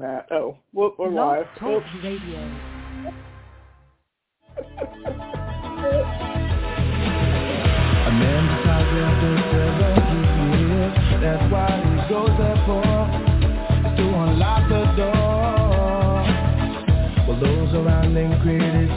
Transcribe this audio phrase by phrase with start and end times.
[0.00, 0.26] that.
[0.30, 1.46] Oh, we're, we're live.
[1.58, 1.86] Talk Oops.
[2.02, 2.38] Radio.
[8.06, 9.96] A man decides after seven
[10.58, 12.82] years, that's why he goes there for,
[13.96, 15.20] to unlock the door.
[17.26, 18.89] While those around him criticize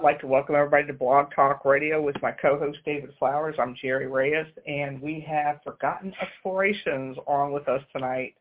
[0.00, 3.56] I'd like to welcome everybody to Blog Talk Radio with my co-host David Flowers.
[3.58, 8.32] I'm Jerry Reyes, and we have Forgotten Explorations on with us tonight,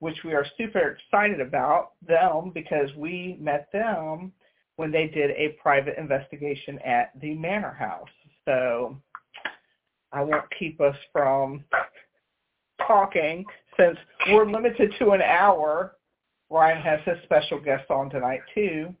[0.00, 4.32] which we are super excited about them because we met them
[4.74, 8.08] when they did a private investigation at the Manor House.
[8.44, 9.00] So
[10.12, 11.62] I won't keep us from
[12.84, 13.44] talking
[13.78, 13.96] since
[14.30, 15.98] we're limited to an hour.
[16.50, 18.92] Ryan has his special guest on tonight too.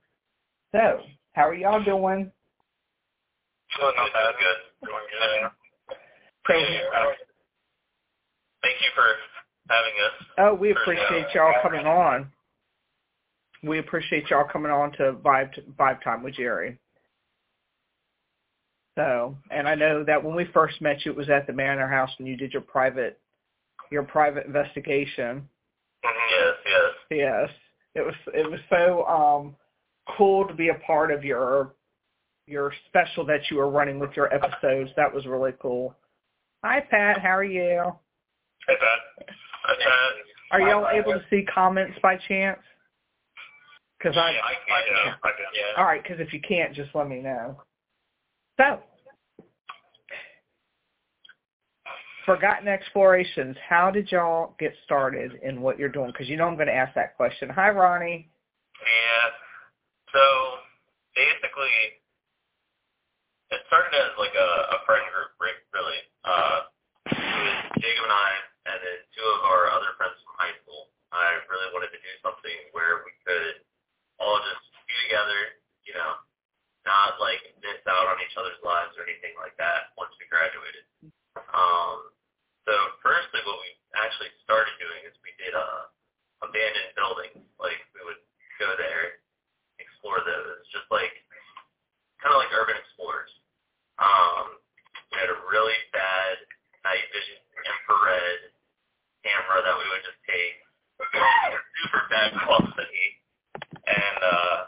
[0.70, 1.00] So,
[1.36, 2.32] how are y'all doing?
[3.78, 4.34] Doing not bad.
[4.40, 4.88] Good.
[4.88, 5.50] Doing good.
[6.48, 7.12] So, Uh,
[8.62, 9.04] Thank you for
[9.68, 10.26] having us.
[10.38, 12.32] oh, we appreciate y'all coming on.
[13.62, 16.78] We appreciate y'all coming on to Vibe Vibe Time with Jerry.
[18.96, 21.86] So, and I know that when we first met you, it was at the Manor
[21.86, 23.20] House when you did your private
[23.90, 25.46] your private investigation.
[26.02, 26.92] Yes, yes.
[27.10, 27.50] Yes,
[27.94, 29.54] it was it was so um
[30.16, 31.74] cool to be a part of your
[32.46, 34.90] your special that you were running with your episodes.
[34.96, 35.94] That was really cool.
[36.64, 37.82] Hi Pat, how are you?
[38.66, 39.28] Hey, Pat.
[39.64, 40.16] Hi, Pat.
[40.52, 42.60] Are y'all able to see comments by chance?
[43.98, 45.14] Because I, Yeah, I can.
[45.22, 45.46] I can.
[45.54, 45.78] Yeah.
[45.78, 46.02] all right.
[46.02, 47.60] Because if you can't, just let me know.
[48.58, 48.80] So,
[52.24, 53.56] Forgotten Explorations.
[53.68, 56.08] How did y'all get started in what you're doing?
[56.08, 57.48] Because you know I'm going to ask that question.
[57.50, 58.28] Hi, Ronnie.
[58.80, 59.30] Yeah.
[60.16, 60.24] So
[61.12, 62.00] basically,
[63.52, 65.36] it started as like a, a friend group,
[65.76, 66.00] really.
[66.24, 66.72] Uh,
[67.12, 68.30] it was Jacob and I,
[68.72, 70.88] and then two of our other friends from high school.
[71.12, 73.60] I really wanted to do something where we could
[74.16, 76.16] all just be together, you know,
[76.88, 80.84] not like miss out on each other's lives or anything like that once we graduated.
[81.52, 82.08] Um,
[82.64, 82.72] so
[83.04, 85.92] firstly, what we actually started doing is we did uh,
[86.42, 87.44] abandoned buildings.
[87.60, 88.20] Like we would
[88.58, 89.22] go there,
[89.78, 91.12] explore those, just like
[92.20, 93.30] kind of like urban explorers.
[94.02, 94.58] Um,
[95.12, 96.36] we had a really bad
[96.84, 98.52] night vision infrared
[99.24, 100.56] camera that we would just take,
[101.82, 103.06] super bad quality,
[103.88, 104.58] and uh,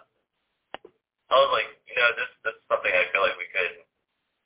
[1.31, 3.85] I was like, you know, this this is something I feel like we could,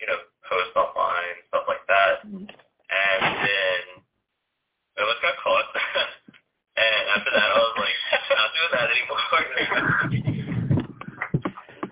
[0.02, 0.18] you know,
[0.50, 2.26] post online, stuff like that.
[2.26, 3.80] And then
[4.98, 5.68] it was got caught.
[6.76, 7.96] and after that, I was like,
[8.36, 9.24] not doing that anymore.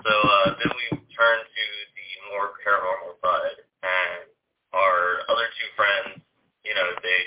[0.04, 1.66] so uh, then we turned to
[1.96, 4.28] the more paranormal side, and
[4.72, 6.20] our other two friends,
[6.64, 7.20] you know, they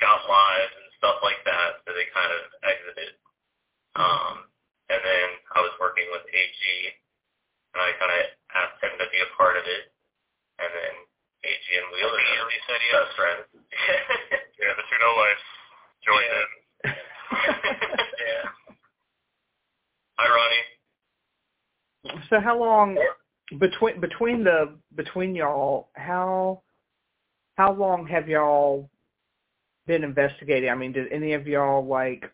[0.00, 3.12] got lives and stuff like that, so they kind of exited.
[3.96, 4.46] Um,
[4.88, 5.26] and then
[5.56, 6.60] I was working with AG,
[7.74, 8.22] and I kind of
[8.56, 9.92] asked him to be a part of it,
[10.62, 10.94] and then
[11.44, 12.94] AG and Wheeler immediately said yes.
[12.98, 13.44] Best friends.
[14.58, 15.42] yeah, the two no life
[16.02, 16.48] joined in.
[18.22, 18.44] yeah.
[20.18, 20.66] Hi, Ronnie.
[22.30, 22.96] So how long
[24.00, 25.88] between between the between y'all?
[25.94, 26.62] How
[27.56, 28.88] how long have y'all
[29.86, 30.70] been investigating?
[30.70, 32.30] I mean, did any of y'all like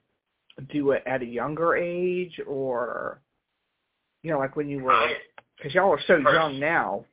[0.72, 3.20] do it at a younger age, or
[4.22, 5.08] you know, like when you were?
[5.56, 7.04] Because y'all are so young now.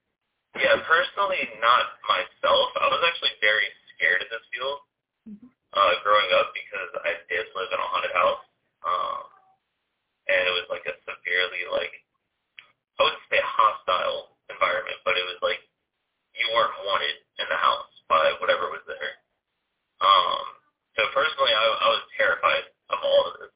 [0.58, 2.68] yeah, personally, not myself.
[2.81, 3.66] I was actually very
[3.96, 4.80] scared of this field
[5.78, 8.44] uh, growing up because I did live in a haunted house,
[8.84, 9.24] um,
[10.28, 11.94] and it was like a severely like
[13.00, 15.62] I wouldn't say hostile environment, but it was like
[16.36, 19.16] you weren't wanted in the house by whatever was there.
[20.02, 20.44] Um,
[20.98, 23.54] so personally, I, I was terrified of all of this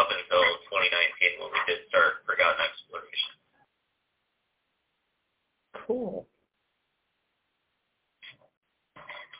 [0.00, 0.42] up until
[0.72, 3.34] 2019 when we did start Forgotten Exploration.
[5.86, 6.24] Cool.
[8.38, 8.48] Cool.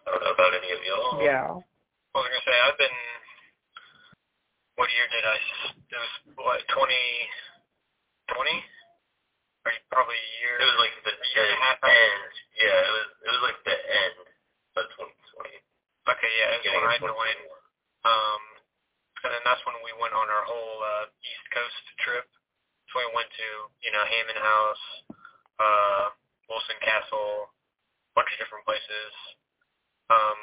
[0.06, 1.22] I don't know about any of y'all.
[1.22, 1.48] Yeah.
[1.54, 2.98] I was gonna say I've been.
[4.76, 5.36] What year did I?
[5.38, 8.64] s- It was what 2020?
[9.62, 10.54] Or probably a year.
[10.58, 11.78] It was like the year and a half.
[11.86, 12.32] end.
[12.58, 14.14] Yeah, it was it was like the end
[14.82, 15.54] of 2020.
[16.10, 17.40] Okay, yeah, it's Beginning when I of joined.
[17.46, 18.10] 2021.
[18.10, 18.42] Um,
[19.22, 22.26] and then that's when we went on our whole uh, East Coast trip.
[22.90, 23.48] So we went to,
[23.86, 24.84] you know, Hammond House,
[25.62, 26.04] uh,
[26.50, 29.12] Wilson Castle, a bunch of different places.
[30.10, 30.38] Um,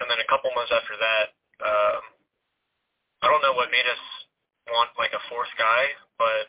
[0.00, 1.26] and then a couple months after that,
[1.60, 2.02] um,
[3.20, 4.00] I don't know what made us
[4.72, 6.48] want like a fourth guy, but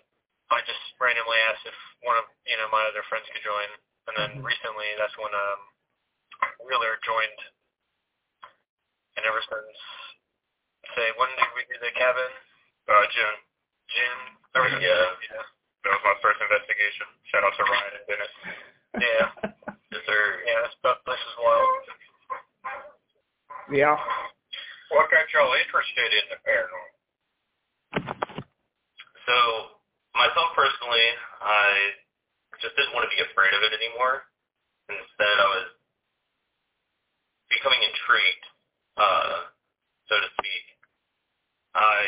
[0.56, 1.76] I just randomly asked if
[2.08, 3.68] one of, you know, my other friends could join.
[4.08, 4.44] And then Mhm.
[4.48, 5.60] recently, that's when um,
[6.64, 7.40] Wheeler joined.
[9.20, 9.78] And ever since
[10.96, 12.32] say when did we do the cabin?
[12.88, 13.38] Uh, June.
[13.92, 14.22] June.
[14.56, 15.12] Ever since Yeah.
[15.28, 15.44] yeah.
[15.84, 17.08] That was my first investigation.
[17.28, 18.34] Shout out to Ryan and Dennis.
[19.04, 19.28] Yeah.
[19.94, 20.42] Yes, sir.
[20.48, 21.86] Yeah, this that place is wild.
[23.72, 23.96] Yeah.
[24.92, 26.94] What got y'all interested in the paranormal?
[29.26, 29.36] So
[30.14, 31.08] myself personally,
[31.42, 31.96] I
[32.62, 34.28] just didn't want to be afraid of it anymore.
[34.90, 35.68] Instead, I was
[37.50, 38.46] becoming intrigued,
[39.00, 39.48] uh,
[40.12, 40.66] so to speak.
[41.74, 42.04] I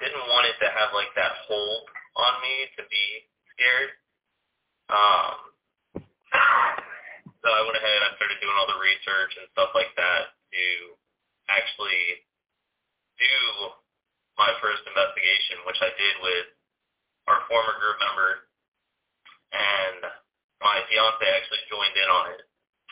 [0.00, 1.84] didn't want it to have like that hold
[2.16, 3.06] on me to be
[3.52, 3.90] scared.
[4.88, 5.36] Um,
[7.48, 7.96] so I went ahead.
[8.04, 10.64] And I started doing all the research and stuff like that to
[11.48, 12.28] actually
[13.16, 13.36] do
[14.36, 16.52] my first investigation, which I did with
[17.24, 18.30] our former group member,
[19.56, 20.00] and
[20.60, 22.42] my fiance actually joined in on it,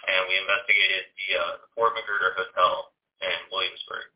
[0.08, 2.90] and we investigated the uh, Fort Magruder Hotel
[3.22, 4.08] in Williamsburg.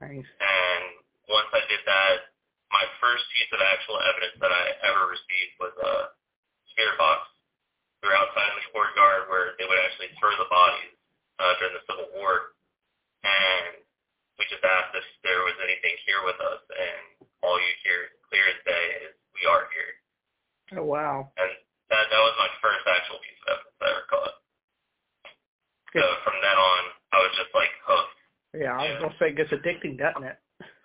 [0.00, 0.30] Nice.
[0.40, 0.82] And
[1.28, 2.32] once I did that,
[2.70, 5.94] my first piece of actual evidence that I ever received was a
[6.72, 7.35] spirit box.
[8.02, 10.94] We were outside in the courtyard where they would actually throw the bodies
[11.40, 12.54] uh, during the Civil War,
[13.24, 13.80] and
[14.36, 18.44] we just asked if there was anything here with us, and all you hear clear
[18.52, 19.92] as day is we are here.
[20.76, 21.30] Oh wow.
[21.40, 21.52] And
[21.88, 24.36] that that was my first actual piece of evidence I ever caught.
[25.94, 26.82] So from then on,
[27.14, 28.18] I was just like hooked.
[28.56, 30.36] Yeah, I was gonna say it gets addicting, doesn't it?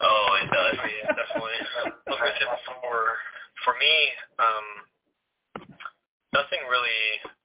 [0.03, 0.75] Oh, it does.
[0.79, 1.59] yeah, definitely.
[2.07, 3.15] Like I said before,
[3.63, 3.93] for me,
[4.37, 4.67] um,
[6.31, 7.01] nothing really,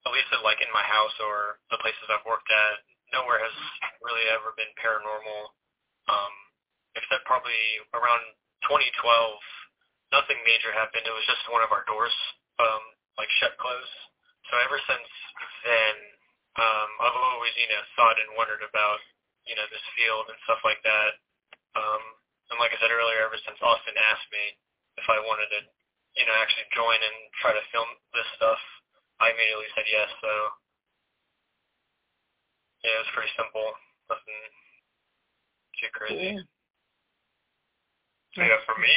[0.06, 2.82] at least like in my house or the places I've worked at,
[3.14, 3.56] nowhere has
[4.02, 5.54] really ever been paranormal.
[6.06, 6.34] Um,
[6.96, 7.60] except probably
[7.92, 8.22] around
[8.64, 8.96] 2012,
[10.14, 11.04] nothing major happened.
[11.04, 12.14] It was just one of our doors,
[12.62, 12.82] um,
[13.20, 13.96] like shut closed.
[14.48, 15.08] So ever since
[15.66, 15.94] then,
[16.56, 19.02] um, I've always, you know, thought and wondered about,
[19.44, 21.20] you know, this field and stuff like that.
[21.76, 22.02] Um,
[22.54, 24.56] and like I said earlier, ever since Austin asked me
[24.96, 25.60] if I wanted to,
[26.16, 28.60] you know, actually join and try to film this stuff,
[29.20, 30.08] I immediately said yes.
[30.20, 30.30] So
[32.84, 33.66] yeah, it was pretty simple.
[34.12, 34.42] Nothing
[35.80, 36.36] too crazy.
[38.36, 38.44] Cool.
[38.44, 38.92] Yeah, for me,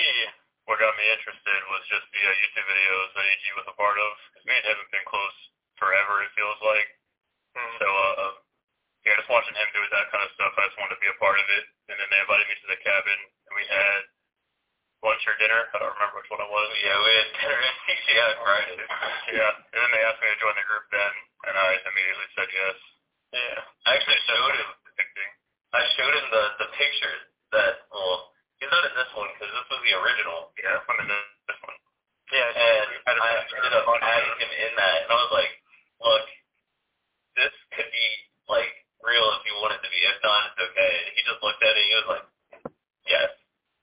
[0.67, 3.95] what got me interested was just the uh, YouTube videos that AG was a part
[3.95, 4.11] of.
[4.35, 5.37] 'Cause me and him have been close
[5.79, 6.89] forever, it feels like.
[7.79, 8.33] So, uh,
[9.07, 11.13] yeah, just watching him do that kind of stuff, I just wanted to be a
[11.23, 11.65] part of it.
[11.87, 14.08] And then they invited me to the cabin, and we had
[15.03, 15.61] lunch or dinner.
[15.71, 16.67] I don't remember which one it was.
[16.83, 18.75] Yeah, we had dinner at TGI Friday.
[19.31, 21.13] Yeah, and then they asked me to join the group then,
[21.47, 22.77] and I immediately said yes.
[23.29, 23.59] Yeah.
[23.87, 24.69] I actually showed him.
[25.69, 27.21] I showed him the the pictures
[27.53, 27.85] that.
[27.93, 30.49] Well, he's not in this one because this was the original.
[30.57, 31.07] Yeah, I'm in
[31.47, 31.77] this one.
[32.33, 32.49] Yeah,
[33.05, 35.53] And I ended up adding him in that, and I was like,
[36.01, 36.25] look,
[37.37, 38.07] this could be
[38.49, 39.97] like real if you want it to be.
[40.01, 40.93] If not, it's okay.
[41.05, 42.25] And he just looked at it and he was like.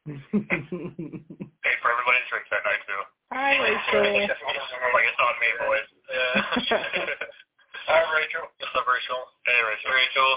[0.07, 3.03] Paid for everybody's drinks that night too.
[3.35, 4.07] Hi, Rachel.
[4.07, 5.89] like it's on me, boys.
[6.07, 6.47] Yeah.
[7.91, 8.47] Hi, Rachel.
[8.59, 9.19] What's up, Rachel?
[9.47, 9.91] Hey, Rachel.
[9.91, 10.31] Rachel.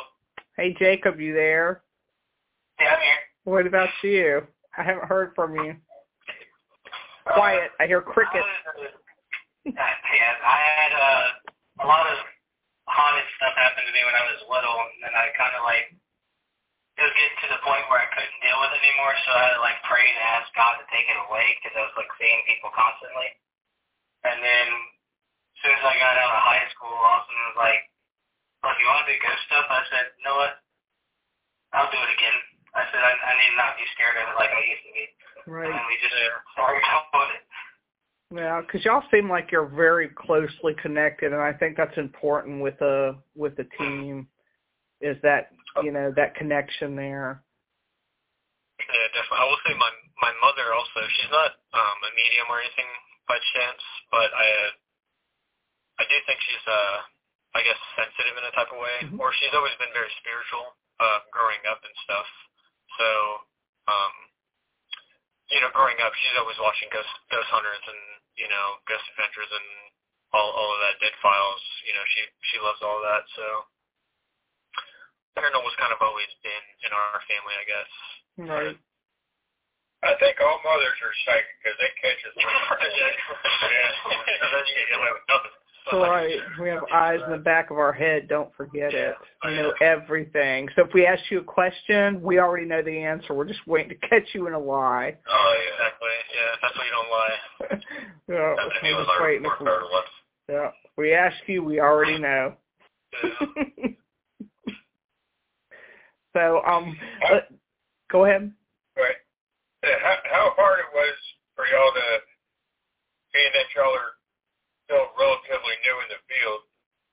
[0.58, 1.82] hey, Jacob, you there?
[2.82, 3.22] Yeah, I'm here.
[3.46, 4.42] What about you?
[4.78, 5.76] I haven't heard from you.
[7.34, 7.70] Quiet.
[7.80, 8.42] I hear crickets.
[8.42, 8.82] Uh,
[9.70, 12.18] yeah, I had uh, a lot of
[12.90, 15.94] haunted stuff happen to me when I was little, and then I kind of like
[17.00, 19.40] it was getting to the point where I couldn't deal with it anymore, so I
[19.48, 22.12] had to like pray and ask God to take it away because I was like
[22.20, 23.32] seeing people constantly.
[24.28, 27.82] And then as soon as I got out of high school, Austin was like,
[28.68, 30.60] "Look, you want to do ghost stuff?" I said, "You know what?
[31.72, 32.38] I'll do it again."
[32.76, 35.04] I said, "I, I need not be scared of it like I used to be."
[35.48, 35.72] Right.
[35.72, 36.20] And we just
[36.52, 37.44] started doing it.
[38.36, 42.80] Yeah, because y'all seem like you're very closely connected, and I think that's important with
[42.84, 44.28] a with the team.
[45.02, 45.52] Is that
[45.84, 47.44] you know that connection there?
[48.80, 49.40] Yeah, definitely.
[49.44, 49.92] I will say my
[50.22, 51.00] my mother also.
[51.20, 52.90] She's not um a medium or anything
[53.28, 54.72] by chance, but I uh,
[56.00, 56.96] I do think she's uh
[57.56, 59.18] I guess sensitive in a type of way, Mhm.
[59.20, 62.28] or she's always been very spiritual uh, growing up and stuff.
[63.00, 63.08] So,
[63.88, 64.14] um,
[65.50, 68.02] you know, growing up, she's always watching Ghost Ghost Hunters and
[68.38, 69.68] you know Ghost Adventures and
[70.34, 71.64] all all of that Dead Files.
[71.88, 72.22] You know, she
[72.54, 73.24] she loves all that.
[73.36, 73.46] So,
[75.40, 77.90] paranormal's kind of always been in our family, I guess.
[78.44, 78.76] Right.
[80.04, 82.36] I think all mothers are psychic because they catch us.
[82.40, 84.44] yeah.
[84.44, 85.52] And then you get away with nothing.
[85.92, 86.38] Right.
[86.62, 88.28] We have eyes in the back of our head.
[88.28, 89.16] Don't forget it.
[89.44, 90.70] We know everything.
[90.76, 93.34] So if we ask you a question, we already know the answer.
[93.34, 95.18] We're just waiting to catch you in a lie.
[95.28, 96.10] Oh, yeah, exactly.
[96.36, 97.40] Yeah, that's why you don't lie.
[98.30, 99.46] yeah, That's we're just waiting.
[99.48, 100.04] our If we, third one.
[100.48, 100.72] yeah.
[100.98, 102.54] We ask you, we already know.
[103.24, 103.30] Yeah.
[106.34, 106.98] so um,
[107.32, 107.52] let-
[108.12, 108.52] go ahead.
[108.96, 109.16] But
[109.86, 111.18] uh, how, how hard it was
[111.56, 112.08] for y'all to,
[113.32, 114.18] being that y'all are
[114.90, 116.66] still relatively new in the field,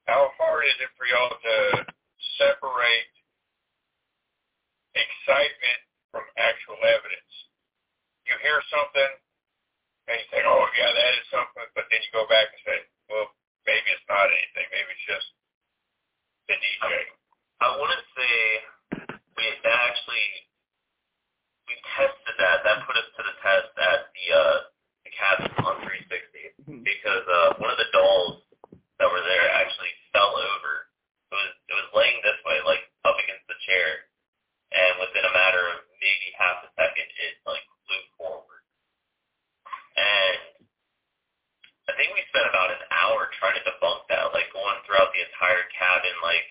[0.09, 1.57] how hard is it for y'all to
[2.41, 3.13] separate
[4.97, 5.81] excitement
[6.11, 7.33] from actual evidence?
[8.25, 9.13] You hear something
[10.09, 12.79] and you think, oh yeah, that is something, but then you go back and say,
[13.11, 13.31] well,
[13.67, 14.67] maybe it's not anything.
[14.71, 15.29] Maybe it's just
[16.47, 16.87] the DJ.
[17.63, 18.35] I wouldn't say
[19.37, 20.27] we actually
[21.69, 22.65] we tested that.
[22.65, 24.59] That put us to the test at the uh
[25.05, 28.43] the cabin on 360 because uh one of the dolls
[28.99, 30.89] that were there actually fell over.
[31.31, 34.09] It was it was laying this way, like up against the chair,
[34.73, 38.63] and within a matter of maybe half a second, it like flew forward.
[39.97, 40.41] And
[41.87, 45.23] I think we spent about an hour trying to debunk that, like going throughout the
[45.23, 46.47] entire cabin, like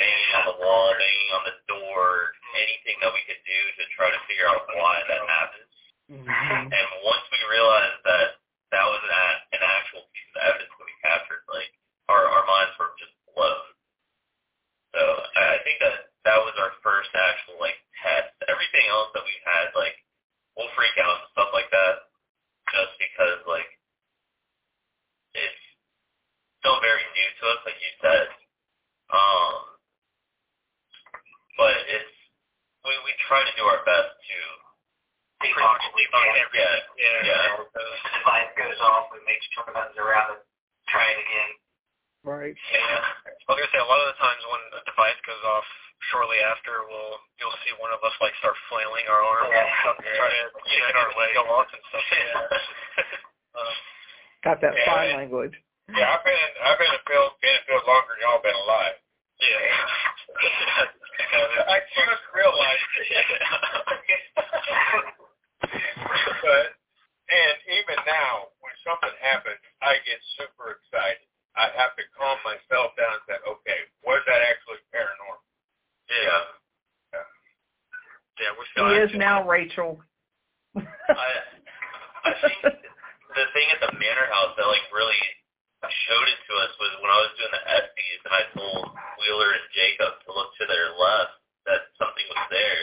[0.00, 4.08] banging on the wall, banging on the door, anything that we could do to try
[4.08, 5.68] to figure out why that happened.
[6.10, 6.72] Mhm.
[6.72, 8.40] And once we realized that
[8.72, 11.70] that was an, an actual piece of evidence that we captured, like
[12.08, 13.66] our our minds were just blown.
[14.96, 15.02] So
[15.36, 18.34] I think that that was our first actual like test.
[18.48, 19.94] Everything else that we've had, like
[20.56, 22.10] we'll freak out and stuff like that,
[22.74, 23.70] just because like
[25.34, 25.62] it's
[26.58, 28.26] still very new to us, like you said.
[29.14, 29.69] Um,
[31.60, 32.14] but it's
[32.88, 34.38] we we try to do our best to
[35.44, 35.92] Be pretty much cautious.
[36.00, 36.80] leave on everything.
[36.96, 37.20] Yeah.
[37.28, 37.44] Yeah.
[37.68, 37.84] The
[38.16, 40.40] device goes off, we make sure buttons around it,
[40.88, 41.50] try it again.
[42.24, 42.56] Right.
[42.72, 43.00] Yeah.
[43.44, 45.64] I was gonna say a lot of the times when a device goes off
[46.12, 49.64] shortly after, we'll you'll see one of us like start flailing our arms Yeah.
[49.64, 52.04] and stuff to try to you know, get our leg go off and stuff.
[52.08, 52.40] Yeah.
[53.60, 53.74] um,
[54.48, 54.88] Got that Yeah.
[54.88, 55.52] sign language.
[55.92, 58.40] Yeah, I've been I've been in the field, been in the field longer than y'all
[58.44, 58.96] been alive.
[59.40, 60.88] yeah.
[61.68, 62.80] I just realized
[66.42, 66.66] but
[67.30, 71.22] and even now, when something happens, I get super excited.
[71.54, 75.38] I have to calm myself down and say, okay, was that actually paranormal?
[76.10, 77.22] Yeah.
[78.42, 80.02] yeah, we He feel is now Rachel.
[80.74, 81.30] I
[82.26, 85.22] I think the thing at the manor house that like really
[85.88, 88.84] showed it to us was when I was doing the SDs and I told
[89.22, 92.82] Wheeler and Jacob to look to their left that something was there.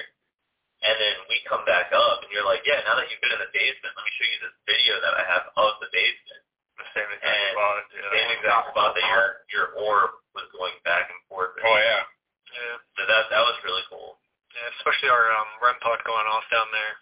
[0.86, 3.42] And then we come back up and you're like, Yeah, now that you've been in
[3.42, 6.42] the basement, let me show you this video that I have of the basement.
[6.77, 7.75] the same exact And spot.
[7.89, 8.13] the Yeah.
[8.13, 11.54] same exact spot that your your orb was going back and forth.
[11.66, 12.06] Oh yeah.
[12.54, 12.75] yeah.
[12.98, 14.22] So that that was really cool.
[14.54, 16.94] Yeah, especially our um, REM pod going off down there.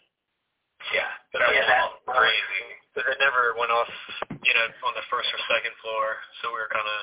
[0.95, 1.11] Yeah.
[1.35, 2.67] That Yeah, was that- crazy.
[2.95, 3.91] Because it never went off,
[4.31, 6.15] you know, on the first or second floor.
[6.39, 6.99] So we were kind of,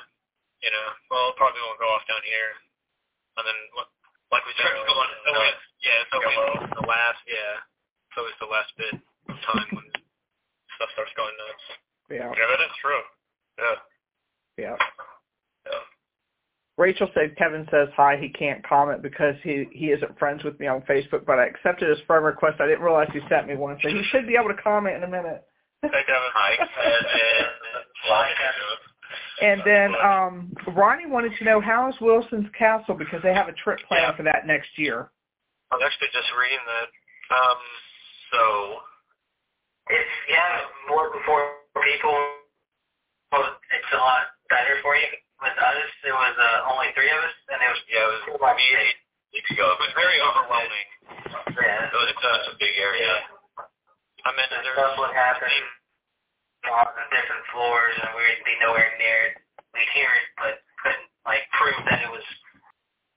[0.65, 2.49] you know, well, it probably won't go off down here.
[3.37, 3.59] And then,
[4.33, 5.85] like we said, Starts going it's always, nuts.
[5.85, 6.37] yeah, it's always
[6.81, 7.53] the last, yeah,
[8.17, 8.93] So it's always the last bit
[9.29, 9.85] of time when
[10.81, 11.65] stuff starts going nuts.
[12.09, 12.29] Yeah.
[12.33, 13.03] Yeah, that is true.
[13.61, 13.77] Yeah.
[14.57, 14.77] Yeah.
[15.69, 15.83] Yeah.
[16.77, 18.17] Rachel said Kevin says hi.
[18.17, 21.89] He can't comment because he he isn't friends with me on Facebook, but I accepted
[21.89, 22.57] his friend request.
[22.59, 25.03] I didn't realize he sent me one, so he should be able to comment in
[25.03, 25.45] a minute.
[25.83, 26.31] Hey, Kevin.
[26.31, 27.03] Hi, Kevin.
[28.07, 28.27] Hi,
[29.43, 33.55] And then um Ronnie wanted to know how is Wilson's Castle because they have a
[33.59, 34.15] trip planned Yeah.
[34.15, 35.11] for that next year.
[35.71, 36.87] I was actually just reading that.
[37.35, 37.59] Um,
[38.31, 38.41] So
[39.89, 42.15] If you have more than four people,
[43.31, 45.11] well, it's a lot better for you.
[45.43, 48.55] With us, there was uh, only three of us, and it was yeah, it was
[48.55, 48.99] me eight
[49.35, 49.67] weeks ago.
[49.75, 50.87] it was very overwhelming.
[51.59, 51.91] yeah.
[51.91, 53.42] It was it's such a big area.
[54.23, 55.51] I mean, And there's stuff would happen
[56.71, 59.33] on different floors, and we'd be nowhere near it.
[59.75, 62.23] We'd hear it, but couldn't like prove that it was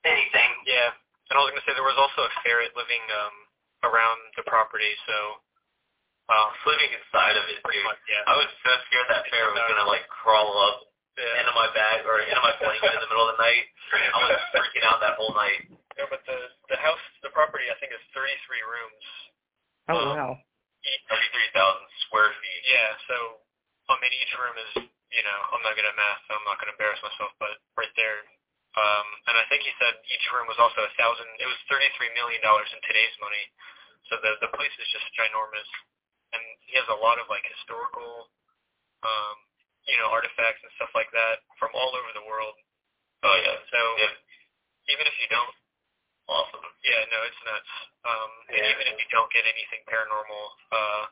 [0.02, 0.50] anything.
[0.66, 0.90] Yeah,
[1.30, 3.34] and I was gonna say there was also a ferret living um
[3.86, 5.16] around the property, so
[6.26, 7.86] uh, Living inside of it, pretty dude.
[7.86, 8.26] much, yeah.
[8.26, 12.18] I was so scared that ferret was gonna like crawl up into my bag or
[12.20, 13.64] into my blanket in the middle of the night.
[13.94, 15.70] I was freaking out that whole night.
[15.94, 16.36] Yeah, but the
[16.74, 18.26] the house, the property, I think is 33
[18.66, 19.04] rooms.
[19.86, 20.32] Oh Um, wow.
[20.86, 22.62] Each 33,000 square feet.
[22.70, 23.16] Yeah, so
[23.90, 26.58] I mean each room is, you know, I'm not good at math, so I'm not
[26.62, 28.22] going to embarrass myself, but right there.
[28.76, 31.26] Um, and I think he said each room was also a thousand.
[31.40, 33.44] It was 33 million dollars in today's money.
[34.12, 35.70] So the the place is just ginormous,
[36.36, 38.30] and he has a lot of like historical,
[39.02, 39.36] um,
[39.90, 42.54] you know, artifacts and stuff like that from all over the world.
[43.26, 43.58] Oh yeah.
[43.72, 44.14] So Yeah.
[44.94, 45.54] even if you don't
[46.28, 46.66] Awesome.
[46.82, 47.72] Yeah, no, it's nuts.
[48.06, 51.04] Um, and even if you don't get anything paranormal, uh,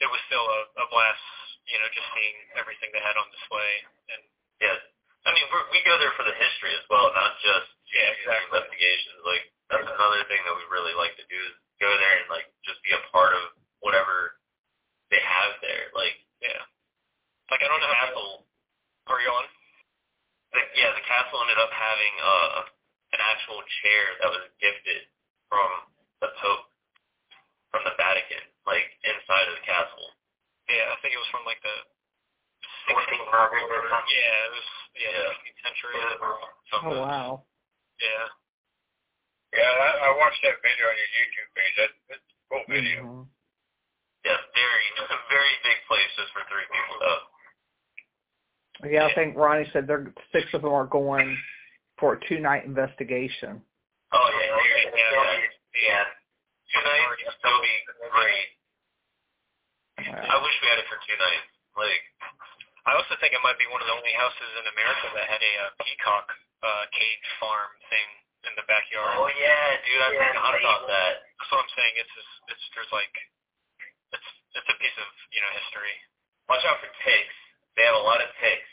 [0.00, 1.24] it was still a, a blast,
[1.70, 3.72] you know, just seeing everything they had on display.
[4.12, 4.22] And
[4.60, 4.78] Yeah.
[5.24, 8.44] I mean, we're, we go there for the history as well, not just Yeah, exactly.
[8.52, 9.20] investigations.
[9.24, 12.48] Like that's another thing that we really like to do is go there and like
[12.68, 14.36] just be a part of whatever
[15.12, 15.88] they have there.
[15.96, 16.60] Like yeah,
[17.52, 18.12] like I don't know how.
[18.12, 18.32] castle.
[19.08, 19.46] Are you on?
[20.52, 22.48] The, yeah, the castle ended up having uh,
[23.14, 25.06] an actual chair that was gifted
[25.46, 25.70] from
[26.18, 26.66] the Pope
[27.70, 30.10] from the Vatican, like inside of the castle.
[30.66, 31.76] Yeah, I think it was from like the
[32.90, 33.50] 16th or
[33.90, 34.14] something.
[34.14, 34.68] Yeah, it was
[34.98, 35.30] yeah, Yeah.
[35.30, 35.94] 16th century.
[36.74, 37.42] Oh wow.
[38.02, 38.26] Yeah.
[39.54, 41.74] Yeah, I, I watched that video on your YouTube page.
[41.78, 42.98] That, that's a cool video.
[43.06, 43.26] Mhm.
[44.26, 44.86] Yeah, very
[45.30, 47.22] very big place just for three people though.
[48.90, 51.38] Yeah, I think Ronnie said they're six of them are going
[51.98, 53.62] for a two night investigation.
[54.12, 55.10] Oh yeah, yeah, yeah.
[55.14, 55.42] yeah.
[55.74, 56.04] Yeah.
[56.70, 57.76] Two nights that would be
[58.10, 58.48] great.
[60.04, 61.50] I wish we had it for two nights.
[61.74, 62.02] Like
[62.86, 65.42] I also think it might be one of the only houses in America that had
[65.42, 66.26] a uh, peacock
[66.62, 68.08] uh, cage farm thing
[68.44, 69.16] in the backyard.
[69.18, 71.12] Oh yeah, dude, I've Yeah, forgot about that.
[71.24, 71.94] That's what I'm saying.
[71.96, 73.14] It's just, it's there's like
[74.12, 74.28] it's
[74.60, 75.96] it's a piece of you know history.
[76.46, 77.36] Watch out for ticks.
[77.74, 78.70] They have a lot of ticks.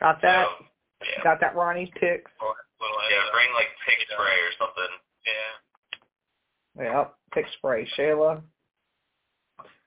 [0.00, 0.46] Got that?
[0.46, 1.22] So, yeah.
[1.24, 1.92] Got that, Ronnie?
[2.00, 2.30] Ticks.
[2.40, 4.92] Or little Yeah, bring like tick spray or something.
[5.26, 6.92] yeah.
[7.00, 7.14] Yep.
[7.34, 7.88] Tick spray.
[7.98, 8.42] Shayla.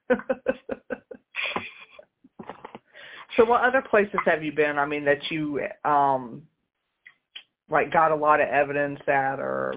[3.37, 4.77] so what other places have you been?
[4.79, 6.43] I mean, that you um
[7.69, 9.75] like got a lot of evidence at, or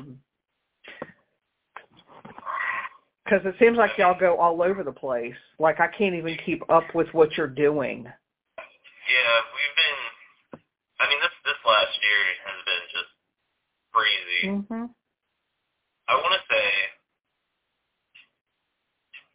[3.24, 5.34] because it seems like y'all go all over the place.
[5.58, 8.04] Like I can't even keep up with what you're doing.
[8.04, 10.60] Yeah, we've been.
[11.00, 11.60] I mean, this this
[11.92, 13.12] last year has been just
[13.92, 14.42] crazy.
[14.48, 14.94] Mhm.
[16.08, 16.92] I want to say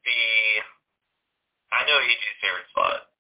[0.03, 0.63] the.
[1.71, 3.11] I know AG's favorite spot.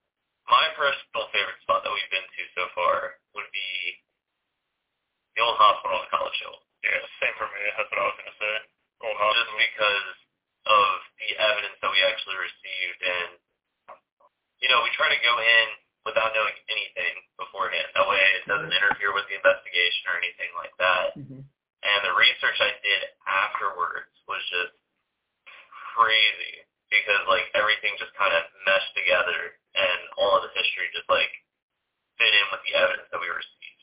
[0.49, 4.01] My personal favorite spot that we've been to so far would be
[5.35, 6.63] the old hospital on College Hill.
[6.83, 7.61] Yeah, same for me.
[7.77, 8.55] That's what I was gonna say.
[9.01, 9.45] Old hospital.
[9.45, 10.17] Just because
[10.65, 13.39] of the evidence that we actually received, and
[14.59, 17.91] you know, we try to go in without knowing anything beforehand.
[17.93, 21.13] That way, it doesn't interfere with the investigation or anything like that.
[21.19, 21.43] Mhm.
[21.83, 24.73] And the research I did afterwards was just
[25.95, 26.55] crazy
[26.89, 31.29] because like everything just kind of meshed together and all of the history just like
[32.17, 33.81] fit in with the evidence that we received.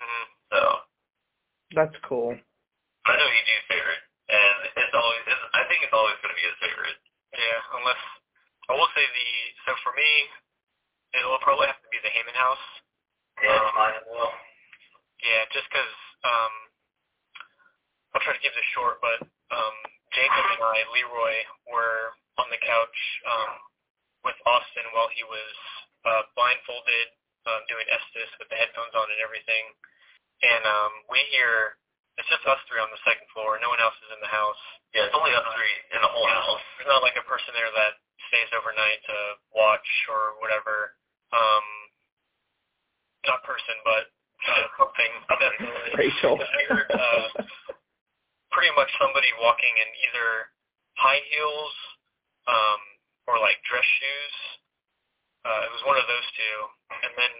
[0.00, 0.60] hmm So
[1.72, 2.34] That's cool.
[3.06, 6.44] I know AG's favorite, and it's always it's, I think it's always going to be
[6.46, 6.98] his favorite.
[7.32, 8.02] Yeah, unless
[8.68, 9.28] I will say the
[9.64, 10.10] so for me,
[11.14, 12.64] it will probably have to be the Heyman House.
[13.42, 14.32] Yeah, mine as well.
[15.24, 15.94] Yeah, just 'cause
[16.24, 16.52] um,
[18.14, 19.20] I'll try to keep this short, but
[19.54, 19.76] um,
[20.12, 21.36] Jacob and I, Leroy,
[21.70, 23.52] were on the couch um,
[24.24, 25.54] with Austin while he was
[26.04, 27.06] uh, blindfolded,
[27.46, 29.64] um, doing Estes with the headphones on and everything,
[30.44, 31.76] and um, we hear
[32.20, 33.56] it's just us three on the second floor.
[33.62, 34.60] No one else is in the house.
[34.92, 36.60] Yeah, it's only us three in the whole house.
[36.76, 37.96] There's not like a person there that
[38.28, 39.16] stays overnight to
[39.56, 40.92] watch or whatever.
[41.30, 41.66] Um,
[43.26, 44.10] not person, but
[44.48, 45.12] uh, something.
[45.28, 45.52] That
[45.96, 46.40] Rachel.
[46.40, 47.44] Uh,
[48.50, 50.28] pretty much somebody walking in either
[50.98, 51.74] high heels
[52.50, 52.80] um,
[53.30, 54.36] or like dress shoes.
[55.46, 56.56] Uh, it was one of those two.
[57.06, 57.32] And then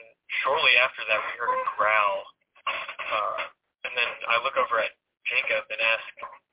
[0.45, 2.21] shortly after that, we heard a growl.
[2.65, 3.41] Uh,
[3.85, 4.95] and then I look over at
[5.29, 6.09] Jacob and ask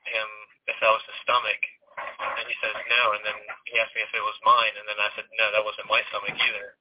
[0.09, 0.27] him
[0.67, 1.61] if that was his stomach.
[1.97, 3.03] And he says no.
[3.15, 3.37] And then
[3.71, 4.73] he asked me if it was mine.
[4.75, 6.75] And then I said, no, that wasn't my stomach either.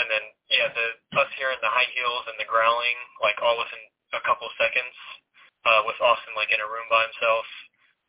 [0.00, 0.86] And then, yeah, the
[1.20, 3.82] us hearing the high heels and the growling, like all within
[4.16, 4.94] a couple of seconds,
[5.68, 7.44] uh, with Austin like in a room by himself.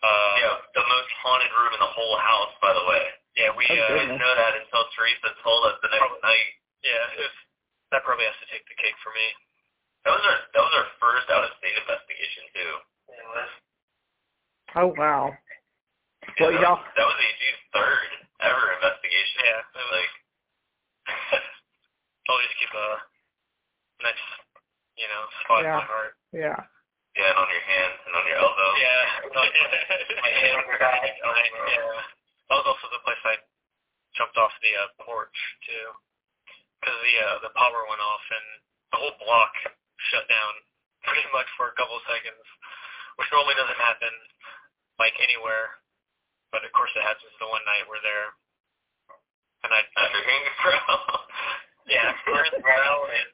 [0.01, 3.03] Uh, Yeah, the most haunted room in the whole house, by the way.
[3.37, 6.25] yeah, we, Oh, uh, didn't know that until Teresa told us the next Probably.
[6.25, 6.49] night.
[6.81, 7.35] yeah, it was,
[7.93, 9.27] that probably has to take the cake for me.
[10.07, 12.73] That was our that was our first out of state investigation too.
[13.13, 13.51] It.
[14.81, 15.29] Oh wow.
[16.41, 16.81] Well, that, y'all.
[16.81, 18.09] was, that was AG's third
[18.41, 19.37] ever investigation.
[19.45, 20.11] Yeah, it was Like
[22.29, 22.87] always keep a
[24.05, 24.23] nice,
[24.97, 25.77] you know, spot Yeah.
[25.77, 26.13] in my heart.
[26.33, 26.59] Yeah.
[27.17, 28.77] Yeah, and on your hands and on your elbows.
[28.79, 29.03] Yeah.
[29.35, 31.03] My hand on your back.
[31.03, 31.99] yeah.
[32.47, 33.35] That was also the place I
[34.15, 35.35] jumped off the uh, porch
[35.67, 35.87] too,
[36.79, 38.47] because the uh, the power went off and
[38.95, 39.51] the whole block
[40.11, 40.51] shut down
[41.07, 42.43] pretty much for a couple of seconds,
[43.19, 44.11] which normally doesn't happen
[44.99, 45.79] like anywhere,
[46.55, 48.31] but of course it happens the one night we're there,
[49.67, 51.20] and I After hearing the growl.
[51.89, 53.29] Yeah we're in the ground and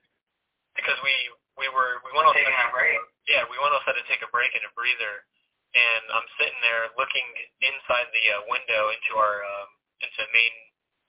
[0.78, 1.14] because we
[1.58, 2.94] we were we went Taking a break.
[3.26, 5.26] yeah, we went outside to take a break and a breather,
[5.74, 7.26] and I'm sitting there looking
[7.66, 9.70] inside the uh, window into our um,
[10.06, 10.54] into main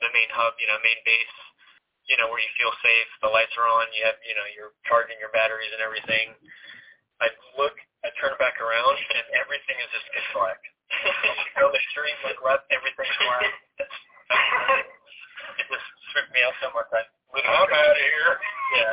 [0.01, 1.37] the main hub, you know, main base,
[2.09, 3.09] you know, where you feel safe.
[3.21, 3.93] The lights are on.
[3.93, 6.33] You have, you know, you're charging your batteries and everything.
[7.21, 7.29] I
[7.61, 10.57] look, I turn back around, and everything is just pitch black.
[11.05, 13.53] you know, the street like left, everything's black.
[15.61, 16.89] it just freaked me out so much.
[16.97, 18.31] I I'm out of here.
[18.75, 18.93] yeah.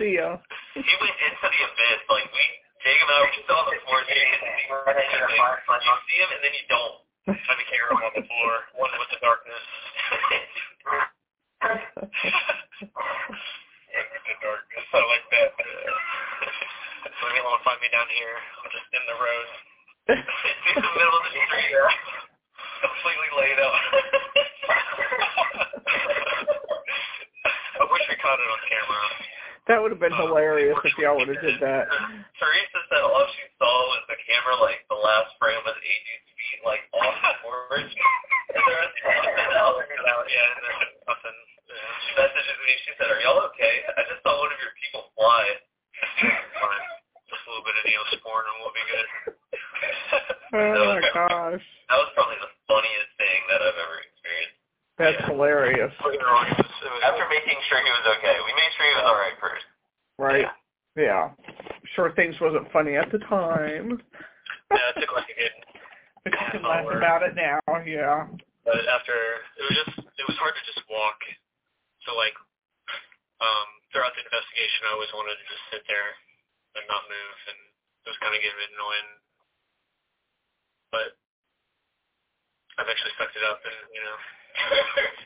[0.00, 0.28] See ya.
[0.74, 2.00] he went into the abyss.
[2.08, 2.44] Like we,
[2.80, 4.00] Jacob and I were just on the floor.
[4.00, 5.76] You can see, Right into the firefly.
[5.84, 6.96] you see him and then you don't.
[7.30, 9.60] I became a on the floor, one with the darkness.
[11.60, 11.76] Into
[14.24, 14.86] the darkness.
[14.90, 15.50] I like that.
[15.60, 19.48] So if anyone find me down here, I'm just in the road.
[20.16, 21.76] in the middle of the street,
[22.82, 23.78] completely laid out.
[28.10, 29.02] I caught it on camera.
[29.70, 31.86] That would have been um, hilarious if y'all would have did that.
[32.42, 36.60] Teresa said all she saw was the camera, like the last frame was AJ's feet,
[36.66, 37.86] like off the forward.
[37.86, 39.78] And the rest of it out.
[40.26, 41.38] Yeah, and there's nothing.
[41.70, 42.02] Yeah.
[42.02, 42.72] She messages me.
[42.82, 43.74] She said, "Are y'all okay?
[43.94, 45.44] I just saw one of your people fly."
[46.18, 46.86] Fine.
[47.30, 49.08] Just a little bit of neosporin and we'll be good.
[50.50, 51.62] Oh my gosh.
[51.86, 54.02] That was probably the funniest thing that I've ever
[55.00, 55.88] That's hilarious.
[55.96, 58.52] Don't get me wrong, it was, it was, After making sure he was okay, we
[58.52, 59.64] made sure he was all right first.
[60.20, 60.44] Right?
[60.92, 61.32] Yeah.
[61.96, 63.96] Sure things wasn't funny at the time.
[64.68, 65.56] yeah, it took like a good
[66.28, 68.28] you can laugh about it now, yeah.
[68.60, 69.16] but after
[69.56, 71.16] it was just it was hard to just walk.
[72.04, 72.36] So like
[73.40, 76.12] um throughout the investigation I always wanted to just sit there
[76.76, 77.60] and not move and
[78.04, 79.10] it was kinda getting a bit annoying.
[80.92, 81.08] But
[82.76, 84.20] I eventually sucked it up and, you know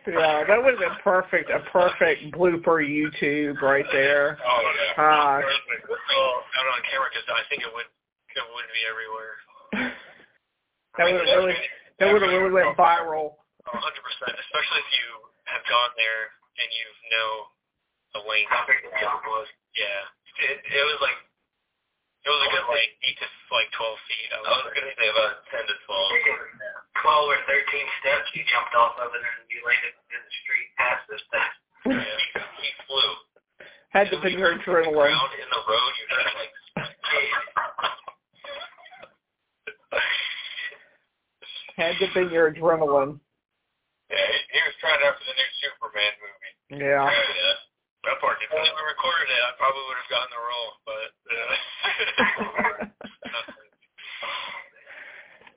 [0.05, 4.37] Yeah, that have been perfect, a perfect blooper YouTube right there.
[4.37, 5.01] Oh, yeah.
[5.01, 5.41] Ah.
[5.41, 5.89] Perfect.
[5.89, 9.35] well, out on camera because I think it would it would be everywhere.
[11.01, 11.57] That would have really
[11.99, 13.41] that would have really went viral.
[13.65, 15.09] Hundred percent, especially if you
[15.49, 17.31] have gone there and you know
[18.13, 19.49] the it was.
[19.73, 20.05] Yeah,
[20.53, 21.19] It, it was like
[22.25, 24.29] it was a good like eight to like twelve feet.
[24.31, 26.13] I I was was gonna say about ten to twelve.
[27.03, 30.69] Twelve or thirteen steps you jumped off of it and you landed in the street
[30.79, 31.53] past this thing.
[31.99, 32.19] yeah.
[32.63, 33.11] He flew.
[33.91, 35.11] Had to When be you your hit the adrenaline.
[35.11, 36.53] ground in the road, you heard like.
[41.77, 43.19] Had to be your adrenaline.
[44.11, 46.55] Yeah, he, he was trying out for the new Superman movie.
[46.87, 47.03] Yeah.
[47.03, 47.55] yeah.
[48.05, 51.55] That part If we recorded it, I probably would have gotten the role, but uh,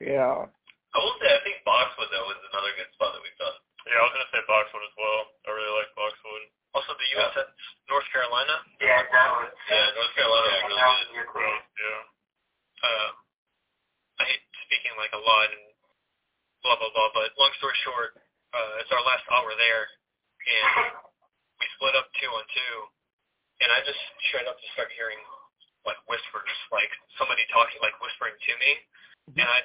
[0.00, 0.46] yeah.
[0.98, 3.54] I will say, I think Boxwood though was another good spot that we've done.
[3.86, 5.20] yeah, I was gonna say Boxwood as well.
[5.46, 6.44] I really like Boxwood.
[6.74, 7.48] Also, the USS
[7.86, 8.54] North Carolina.
[8.82, 9.54] Yeah, that was.
[9.70, 11.14] Yeah, North Carolina was really that was good.
[11.14, 11.54] your.
[11.78, 12.02] Yeah.
[12.82, 13.10] Uh,
[14.18, 15.64] I hate speaking like a lot and
[16.66, 18.18] blah blah blah, but long story short,
[18.50, 20.98] uh, it's our last hour there, and
[21.62, 22.74] we split up two on two,
[23.62, 25.22] and I just straight up just start hearing
[25.86, 28.70] like whispers, like somebody talking, like whispering to me,
[29.38, 29.62] and I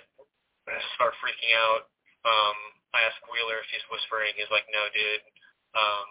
[0.95, 1.89] start freaking out.
[2.23, 2.57] Um,
[2.95, 4.31] I ask Wheeler if he's whispering.
[4.37, 5.23] He's like, no, dude.
[5.75, 6.05] Um,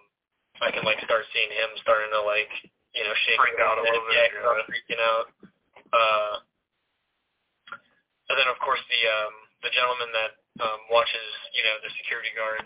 [0.60, 2.50] I can like start seeing him starting to like,
[2.92, 4.66] you know, shake Freak out a little bit, Yeah, yeah.
[4.68, 5.26] freaking out.
[5.92, 6.34] Uh,
[8.32, 9.34] and then of course the um,
[9.64, 12.64] the gentleman that um, watches, you know, the security guard.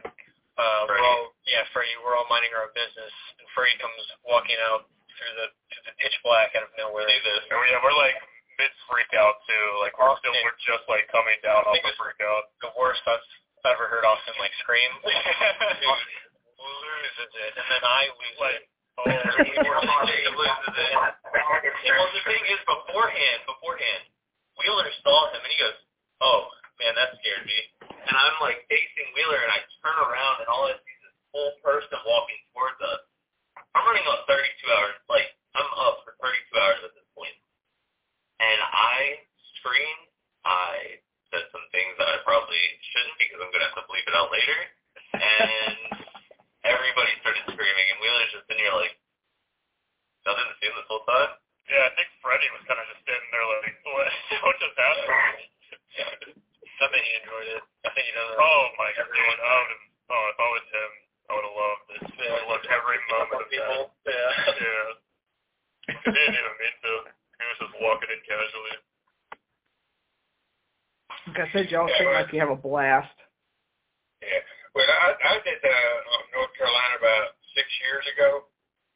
[0.57, 1.92] Uh, we're all yeah, Freddie.
[2.01, 5.94] We're all minding our own business, and Freddie comes walking out through the through the
[6.01, 7.05] pitch black out of nowhere.
[7.05, 7.44] Do this.
[7.53, 8.16] And we, yeah, we're like
[8.59, 9.66] mid freak out too.
[9.85, 12.53] Like we're still we're just like coming down off the freak out.
[12.64, 13.23] the worst I've
[13.69, 14.90] ever heard Austin like scream.
[16.57, 18.62] loses it, and then I lose it.
[18.97, 19.05] Oh,
[20.09, 20.95] Jacob loses it.
[20.97, 24.03] Well, the thing is, beforehand, beforehand,
[24.59, 25.77] Wheeler saw him and he goes,
[26.25, 26.49] "Oh
[26.81, 27.59] man, that scared me."
[27.92, 31.16] And I'm like facing Wheeler, and I turn around, and all I see is this
[31.35, 33.03] full person walking towards us.
[33.77, 34.40] I'm running on 32
[34.73, 37.06] hours, like I'm up for 32 hours at this
[38.40, 39.25] and I
[39.61, 40.07] screamed.
[40.46, 41.01] I
[41.33, 42.61] said some things that I probably
[42.94, 44.59] shouldn't because I'm going to have to bleep it out later.
[45.16, 45.77] And
[46.72, 48.94] everybody started screaming, and Wheeler's just been here like,
[50.27, 51.33] nothing to didn't see this whole time?
[51.66, 53.75] Yeah, I think Freddie was kind of just sitting there like,
[54.46, 55.11] what, just happened?
[56.77, 57.62] I think he enjoyed it.
[57.83, 58.37] I think he does.
[58.37, 59.09] Oh, my God.
[59.09, 59.81] Everyone out of
[71.57, 73.16] said y'all yeah, seem well, like you have a blast.
[74.21, 74.45] Yeah.
[74.77, 78.45] Well, I, I did that uh, North Carolina about six years ago,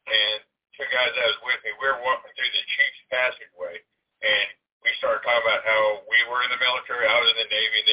[0.05, 0.37] and
[0.77, 3.81] two guys that was with me, we were walking through the Chiefs Passageway,
[4.21, 4.47] and
[4.85, 7.09] we started talking about how we were in the military.
[7.09, 7.89] I was in the Navy, and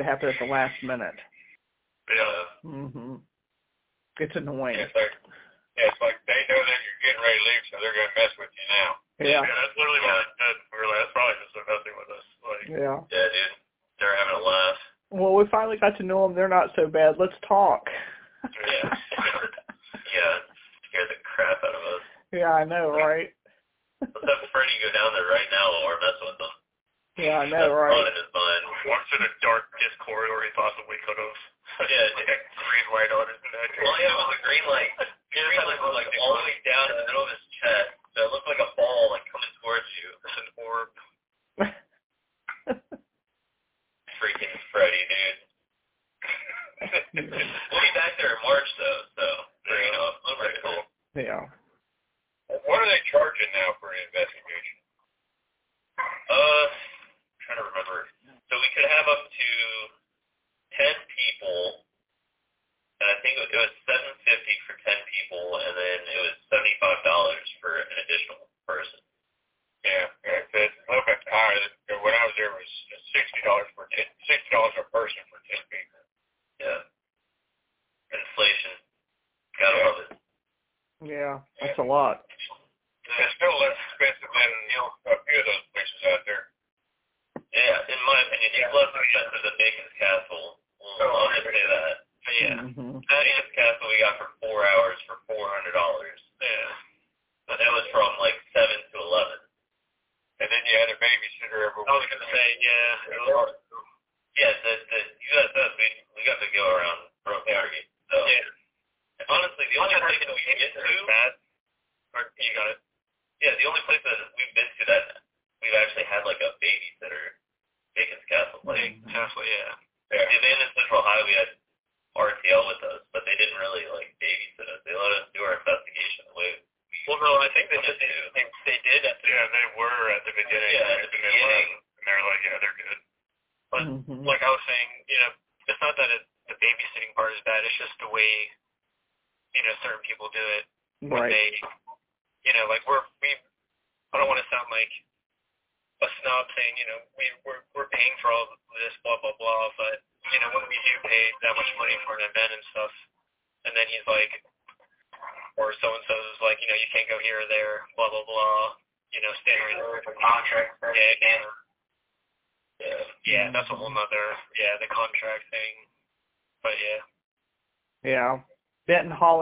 [0.00, 1.20] to happen at the last minute.
[2.08, 2.44] Yeah.
[2.64, 3.20] Mhm.
[4.18, 4.80] It's annoying.
[4.80, 5.12] It's like,
[5.76, 8.52] it's like they know that you're getting ready to leave, so they're gonna mess with
[8.52, 8.90] you now.
[9.20, 9.40] Yeah.
[9.44, 10.12] Yeah, that's literally yeah.
[10.12, 10.56] what I did.
[10.72, 12.26] We were like, that's probably just messing with us.
[12.40, 12.96] Like, yeah.
[13.12, 13.54] Yeah, dude.
[14.00, 14.80] They're having a laugh.
[15.12, 16.34] Well, we finally got to know them.
[16.34, 17.20] They're not so bad.
[17.20, 17.84] Let's talk.
[18.44, 18.88] yeah.
[20.16, 20.34] yeah.
[20.88, 22.04] Scared the crap out of us.
[22.32, 23.34] Yeah, I know, right?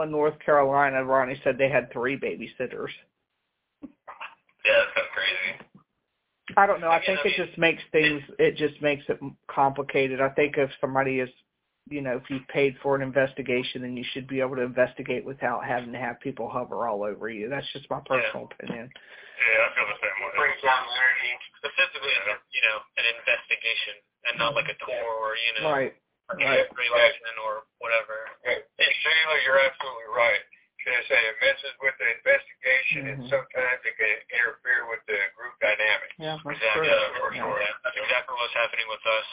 [0.09, 2.89] North Carolina, Ronnie said they had three babysitters.
[4.65, 5.69] Yeah, that's kind of crazy.
[6.57, 6.89] I don't know.
[6.89, 8.21] I Again, think I it just makes things.
[8.39, 10.19] It just makes it complicated.
[10.21, 11.29] I think if somebody is,
[11.89, 15.23] you know, if you've paid for an investigation, then you should be able to investigate
[15.25, 17.49] without having to have people hover all over you.
[17.49, 18.89] That's just my personal opinion.
[18.89, 20.35] Yeah, I feel the same way.
[20.35, 21.31] Brings down the energy.
[21.61, 23.95] Specifically, as a, you know, an investigation
[24.27, 25.93] and not like a tour or you know Right.
[26.35, 28.15] relation or whatever.
[28.45, 30.43] And Sheila, you're absolutely right.
[30.83, 32.07] Should I say it messes with the
[33.09, 33.29] investigation and Mhm.
[33.29, 36.11] sometimes it can interfere with the group dynamic.
[36.17, 36.87] Yeah, that's Exactly.
[36.87, 36.93] true.
[36.93, 37.59] Yeah, for sure.
[37.61, 39.27] Yeah, that's exactly what was happening with us.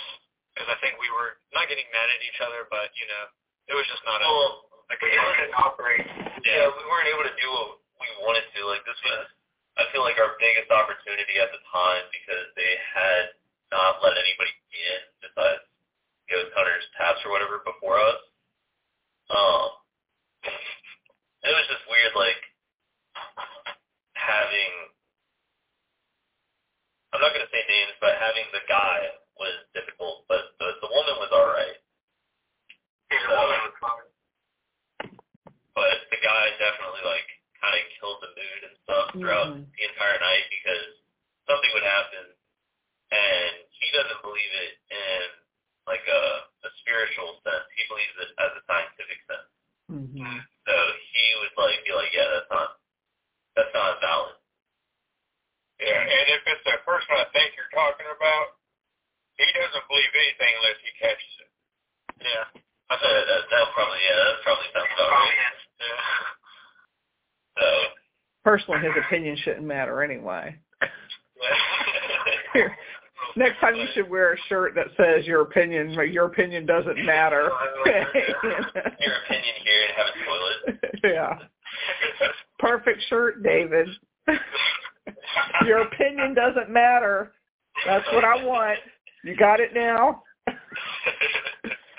[0.55, 3.25] Because I think we were not getting mad at each other, but you know,
[3.69, 6.07] it was just not a Well, like we couldn't operate.
[6.45, 6.69] Yeah, Yeah.
[6.69, 8.65] we weren't able to do what we wanted to.
[8.67, 9.27] Like this was,
[9.77, 13.35] I feel like our biggest opportunity at the time because they had
[13.71, 15.63] not let anybody in besides
[16.31, 18.21] Ghost Hunters Taps or whatever before us.
[19.29, 19.71] Um,
[21.43, 22.41] it was just weird, like
[24.15, 24.73] having.
[27.13, 31.17] I'm not gonna say names, but having the guy was difficult, but the the woman
[31.19, 31.77] was all right.
[33.11, 33.99] Here's a woman with fun.
[35.75, 37.29] but the guy definitely like
[37.61, 39.69] kind of killed the mood and stuff throughout Mhm.
[39.77, 40.89] the entire night because
[41.47, 42.33] something would happen
[43.13, 45.21] and he doesn't believe it in
[45.87, 46.23] like a,
[46.65, 47.65] a spiritual sense.
[47.77, 49.49] He believes it as a scientific sense.
[49.89, 50.75] hmm So
[51.13, 52.81] he would like be like, yeah, that's not
[53.55, 54.37] that's not valid.
[55.79, 58.57] Yeah, and if it's that person I think you're talking about,
[59.37, 61.51] he doesn't believe anything unless he catches it.
[62.25, 62.49] yeah.
[62.89, 65.53] I said that that probably yeah, that probably sounds about Probably right.
[65.53, 65.61] is.
[65.77, 66.01] Yeah.
[67.59, 67.67] So
[68.45, 68.79] Personally,
[69.37, 70.57] his shouldn't matter anyway.
[73.37, 77.51] Next time you should wear a shirt that says your opinion, your opinion doesn't matter.
[77.87, 81.01] your opinion here and have a toilet.
[81.05, 81.39] yeah.
[82.59, 83.89] Perfect shirt, David.
[85.67, 87.33] your opinion doesn't matter.
[87.85, 88.79] That's what I want.
[89.23, 90.23] You got it now?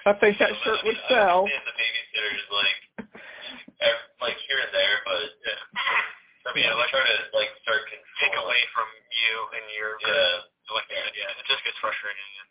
[0.07, 1.45] I think that shirt would sell.
[1.45, 2.77] understand the babysitters like
[3.83, 5.61] ev- like here and there, but yeah.
[6.47, 8.47] I mean, I try to like start Take controlling.
[8.47, 10.47] away from you and your Yeah.
[10.71, 12.31] like you said, yeah, it just gets frustrating.
[12.39, 12.47] And,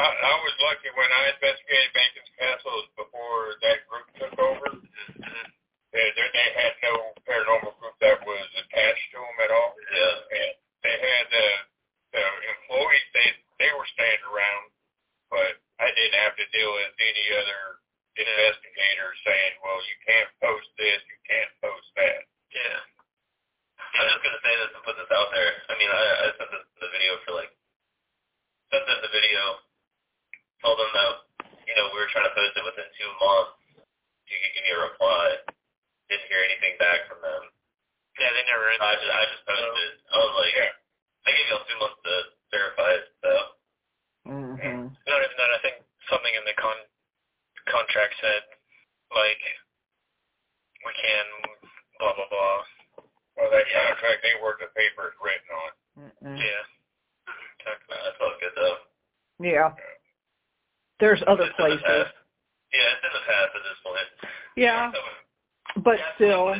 [0.00, 4.80] I, I was lucky when I investigated Bacon's Castle before that group took over.
[5.92, 9.76] They, they, they had no paranormal group that was attached to them at all.
[9.92, 10.16] Yeah.
[10.32, 11.46] And they had the,
[12.16, 12.24] the
[12.56, 13.28] employees, they,
[13.60, 14.72] they were staying around,
[15.28, 17.62] but I didn't have to deal with any other
[18.16, 22.24] investigators saying, well, you can't post this, you can't post that.
[22.56, 22.80] yeah.
[23.92, 25.52] I'm just gonna say this and put this out there.
[25.68, 27.52] I mean, I, I sent the, the video for like
[28.72, 29.60] sent them the video,
[30.64, 31.12] told them that
[31.68, 33.52] you know we were trying to post it within two months.
[34.32, 35.24] You could give me a reply.
[36.08, 37.52] Didn't hear anything back from them.
[38.16, 38.64] Yeah, they never.
[38.80, 39.76] I just I just posted.
[39.76, 39.94] it.
[40.08, 40.72] I was like, Yeah.
[41.28, 42.14] I gave y'all two months to
[42.48, 43.04] verify it.
[43.20, 43.32] So
[44.24, 45.52] hmm Not even that.
[45.52, 46.80] I think something in the con
[47.68, 48.40] contract said
[49.12, 49.42] like
[50.80, 51.26] we can
[52.00, 52.64] blah blah blah.
[53.32, 55.70] Well, that contract ain't worth the paper it's written on.
[56.04, 56.36] Mm-mm.
[56.36, 56.62] Yeah.
[57.64, 58.76] uh, that's all good though.
[59.52, 59.72] Yeah.
[61.00, 61.82] There's other It's places.
[61.84, 64.32] Yeah, it's in the past at this point.
[64.56, 66.54] Yeah, So, uh, but that's still,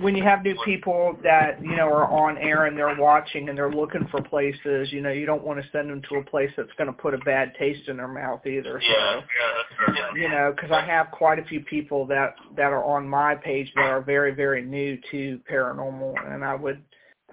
[0.00, 3.56] when you have new people that you know are on air and they're watching and
[3.58, 6.50] they're looking for places, you know, you don't want to send them to a place
[6.56, 8.80] that's going to put a bad taste in their mouth either.
[8.80, 12.72] Yeah, So, yeah, that's you know, because I have quite a few people that that
[12.72, 16.82] are on my page that are very very new to paranormal, and I would.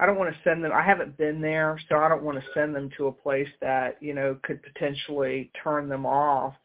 [0.00, 0.72] I don't want to send them.
[0.72, 4.00] I haven't been there, so I don't want to send them to a place that
[4.00, 6.56] you know could potentially turn them off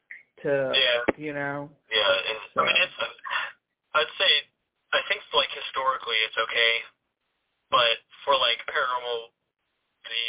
[0.44, 1.00] to Yeah.
[1.20, 1.68] you know.
[1.92, 2.96] Yeah, and I mean, it's.
[3.94, 4.32] I'd say
[4.96, 6.74] I think like historically it's okay,
[7.68, 9.36] but for like paranormal,
[10.08, 10.22] the,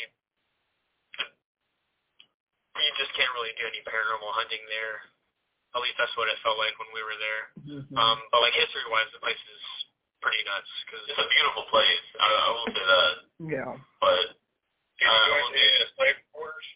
[1.22, 1.24] the
[2.82, 4.98] you just can't really do any paranormal hunting there.
[5.78, 7.42] At least that's what it felt like when we were there.
[7.86, 7.94] Mhm.
[7.94, 9.62] Um, but like history-wise, the place is
[10.22, 12.04] pretty nuts because it's a beautiful place.
[12.20, 13.14] I, I will say that.
[13.50, 13.72] yeah.
[14.00, 14.24] But
[14.98, 15.64] Did you Uh, go into
[15.98, 16.68] slave quarters?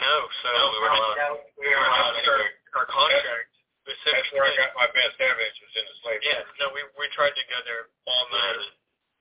[0.00, 1.16] no, so no, we were not.
[1.60, 2.42] We were not our,
[2.82, 3.50] our contract
[3.86, 4.36] That's specifically.
[4.40, 6.58] where I got my best evidence was in the slave Yeah, quarters.
[6.60, 8.60] no, we we tried to go there all night,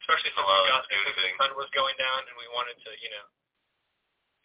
[0.04, 2.36] especially since A lot we of got there, since the sun was going down, and
[2.42, 3.26] we wanted to, you know,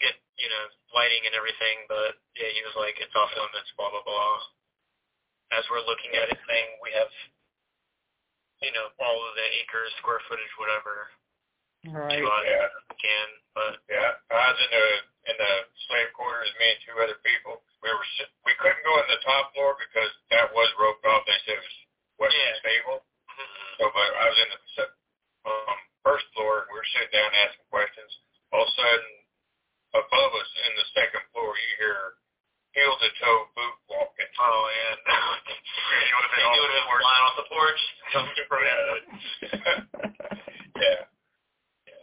[0.05, 0.64] get you know
[0.95, 1.77] lighting and everything.
[1.91, 4.39] But yeah, he was like, it's off limits, blah blah blah.
[5.57, 7.09] As we're looking at it, saying we have,
[8.63, 11.09] you know, all of the acres, square footage, whatever,
[11.87, 12.19] Right.
[12.21, 12.69] Yeah.
[12.99, 13.29] can.
[13.55, 14.87] But Yeah, I was in the
[15.31, 15.53] in the
[15.87, 17.63] slave quarters Me and two other people.
[17.83, 18.07] We were
[18.45, 21.23] we couldn't go in the top floor because that was roped off.
[21.27, 21.77] They said it was
[22.19, 22.59] wasn't Yeah.
[22.59, 22.99] stable.
[23.31, 23.77] Mhm.
[23.79, 24.59] So, but I was in the
[25.47, 26.67] um, first floor.
[26.69, 28.11] We were sitting down asking questions.
[28.53, 29.11] All of a sudden,
[29.95, 32.15] above us in the second floor, you hear
[32.79, 34.31] heel to toe boot walking.
[34.39, 34.97] Oh man.
[36.07, 37.81] you would have been, you would have been flying off the porch.
[38.14, 39.03] Jumping from it.
[40.79, 41.03] yeah.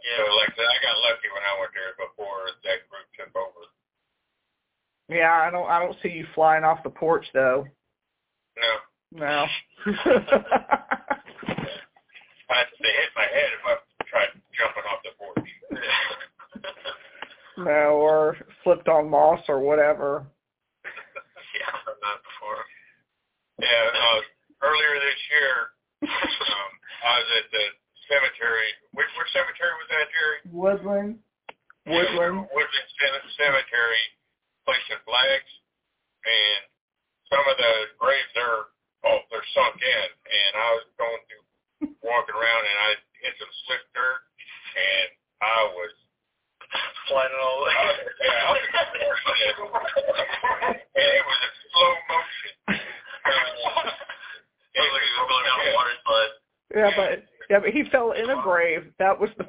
[0.04, 0.20] Yeah.
[0.20, 3.32] So, like I said, I got lucky when I went there before that group took
[3.34, 3.64] over.
[5.08, 7.64] Yeah, I don't I don't see you flying off the porch though.
[8.56, 8.72] No,
[9.18, 9.46] No.
[12.48, 13.74] I'd say hit my head if I
[14.06, 15.50] tried jumping off the porch.
[17.58, 20.26] no, or slipped on moss or whatever.
[21.96, 22.60] Yeah, done that before.
[23.56, 24.20] Yeah, uh,
[24.68, 25.72] earlier this year,
[26.04, 26.70] um,
[27.04, 27.64] I was at the
[28.08, 28.68] cemetery.
[28.92, 30.38] Which, which cemetery was that, Jerry?
[30.52, 31.16] Woodland.
[31.88, 32.44] Woodland.
[32.52, 34.04] Woodland Cem- Cemetery,
[34.68, 35.48] placing flags,
[36.26, 36.62] and
[37.32, 38.68] some of the graves there,
[39.08, 41.44] oh, they're sunk in, and I was going through,
[42.04, 42.88] walking around, and I
[43.24, 44.20] hit some slick dirt,
[44.76, 45.08] and
[45.42, 45.92] I was
[47.08, 47.74] Flying all the way.
[48.26, 48.66] Yeah, I was-
[50.98, 52.52] and it was in slow motion.
[52.74, 56.34] It was like he was going down a water slide.
[56.76, 58.92] Yeah, but yeah, but he fell in a grave.
[58.98, 59.46] That was the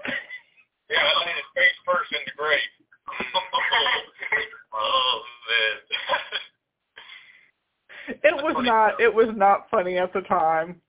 [0.89, 2.59] Yeah, I landed face first in the grave.
[4.73, 5.75] oh man.
[8.23, 10.82] it was not it was not funny at the time.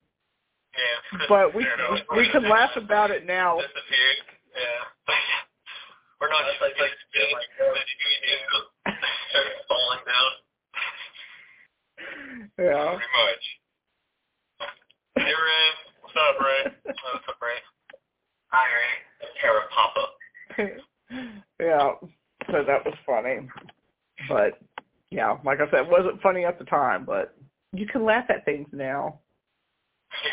[0.74, 1.26] yeah.
[1.28, 1.66] But we
[2.16, 3.58] we can laugh about it now.
[3.58, 4.22] Disappeared.
[4.54, 5.14] Yeah.
[6.20, 7.50] We're not just like like being like
[9.30, 10.30] started falling down.
[12.58, 12.98] Yeah.
[12.98, 13.44] Pretty much.
[15.18, 15.66] Hey Ray,
[16.02, 16.72] what's up, Ray?
[16.86, 17.58] Oh, what's up, Ray?
[18.48, 19.08] Hi, Ray.
[19.40, 20.04] Tara Papa.
[21.60, 21.90] yeah.
[22.50, 23.48] So that was funny.
[24.28, 24.58] But
[25.10, 27.32] yeah, like I said, it wasn't funny at the time, but
[27.72, 29.20] you can laugh at things now.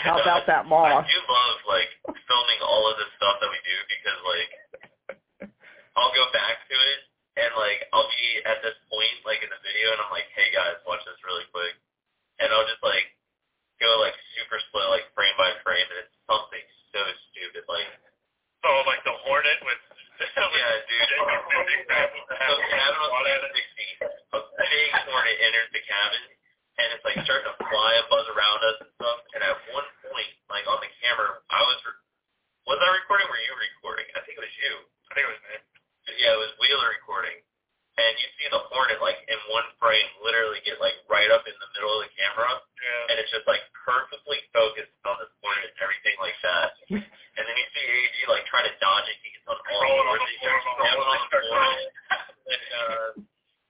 [0.04, 1.04] How about that moss?
[1.08, 4.52] do love like filming all of the stuff that we do because like
[6.00, 7.00] I'll go back to it
[7.44, 10.52] and like I'll be at this point like in the video and I'm like, hey
[10.56, 11.76] guys, watch this really quick,
[12.40, 13.08] and I'll just like
[13.84, 16.64] go like super slow, like frame by frame, and it's something
[16.96, 17.00] so
[17.32, 17.88] stupid like.
[18.66, 19.78] Oh, like the Hornet with.
[20.18, 21.12] Yeah, dude.
[21.12, 26.24] So cabin on 16, a big hornet enters the cabin,
[26.82, 29.20] and it's like starting to fly and buzz around us and stuff.
[29.38, 32.02] And at one point, like on the camera, I was re-
[32.66, 33.28] was I recording?
[33.30, 34.08] Were you recording?
[34.18, 34.74] I think it was you.
[34.82, 35.56] I think it was me.
[36.26, 37.38] Yeah, it was Wheeler recording.
[37.96, 41.54] And you see the hornet like in one frame, literally get like right up in
[41.60, 42.50] the middle of the camera,
[42.82, 43.12] Yeah.
[43.12, 46.76] and it's just like perfectly focused on this hornet and everything like that.
[46.92, 49.16] And then you see AG like trying to dodge it.
[49.24, 50.24] He gets on all Rolling on fours.
[50.24, 51.60] the He starts floor, rolling on the starts floor.
[51.64, 51.88] rolling.
[52.52, 53.08] And uh,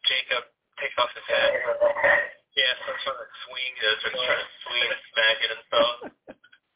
[0.09, 0.43] Jacob
[0.81, 1.49] takes off his hat.
[2.57, 3.71] Yeah, starts trying to swing.
[3.77, 5.95] Yeah, starts trying to swing and smack it and stuff.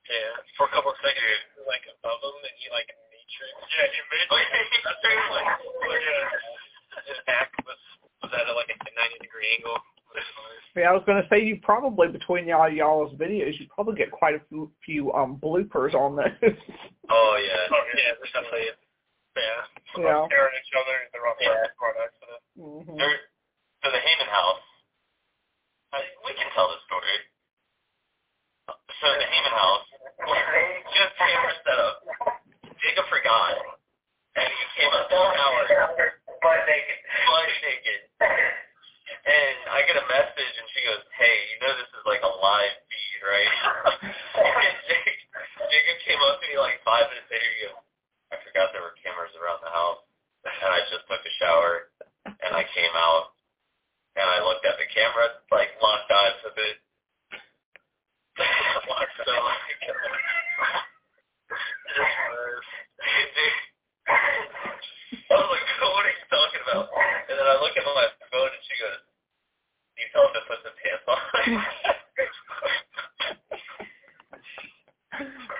[0.09, 1.21] Yeah, for a couple of seconds,
[1.57, 3.53] you're like above him, and he like matrix.
[3.69, 5.49] Yeah, he made Oh, yeah, he started, like,
[5.93, 7.05] Yeah.
[7.05, 7.77] his back was
[8.25, 9.77] was at a, like a 90 degree angle.
[10.73, 14.33] Yeah, I was gonna say you probably between y'all y'all's videos you probably get quite
[14.33, 16.25] a few, few um bloopers on those.
[17.13, 17.69] Oh yeah.
[17.69, 18.73] Oh, yeah, there's definitely
[19.37, 19.61] yeah.
[20.01, 20.25] Yeah.
[20.25, 21.69] Staring at each other in the rough Yeah.
[21.77, 22.41] car accident.
[22.57, 23.17] hmm There,
[23.85, 24.65] so the Heyman house.
[25.93, 27.17] I, we can tell the story.
[28.69, 29.85] So the Heyman house,
[30.93, 31.95] just camera setup.
[32.81, 33.57] Jacob forgot,
[34.37, 35.61] and he came up to the tower,
[36.41, 36.99] Butt naked.
[37.25, 37.99] butt naked.
[39.29, 42.29] And I get a message, and she goes, "Hey, you know this is like a
[42.29, 43.51] live feed, right?"
[44.37, 45.15] and Jacob,
[45.69, 47.49] Jacob came up to me like five minutes later.
[47.57, 47.77] He goes,
[48.31, 50.01] "I forgot there were cameras around the house,
[50.45, 51.91] and I just took a shower,
[52.25, 53.35] and I came out,
[54.15, 56.75] and I looked at the camera, like locked eyes with it.
[59.23, 59.31] so
[65.31, 66.91] I was like, what are you talking about?
[67.29, 68.99] And then I look at my phone and she goes,
[69.95, 71.23] you tell him to put the pants on.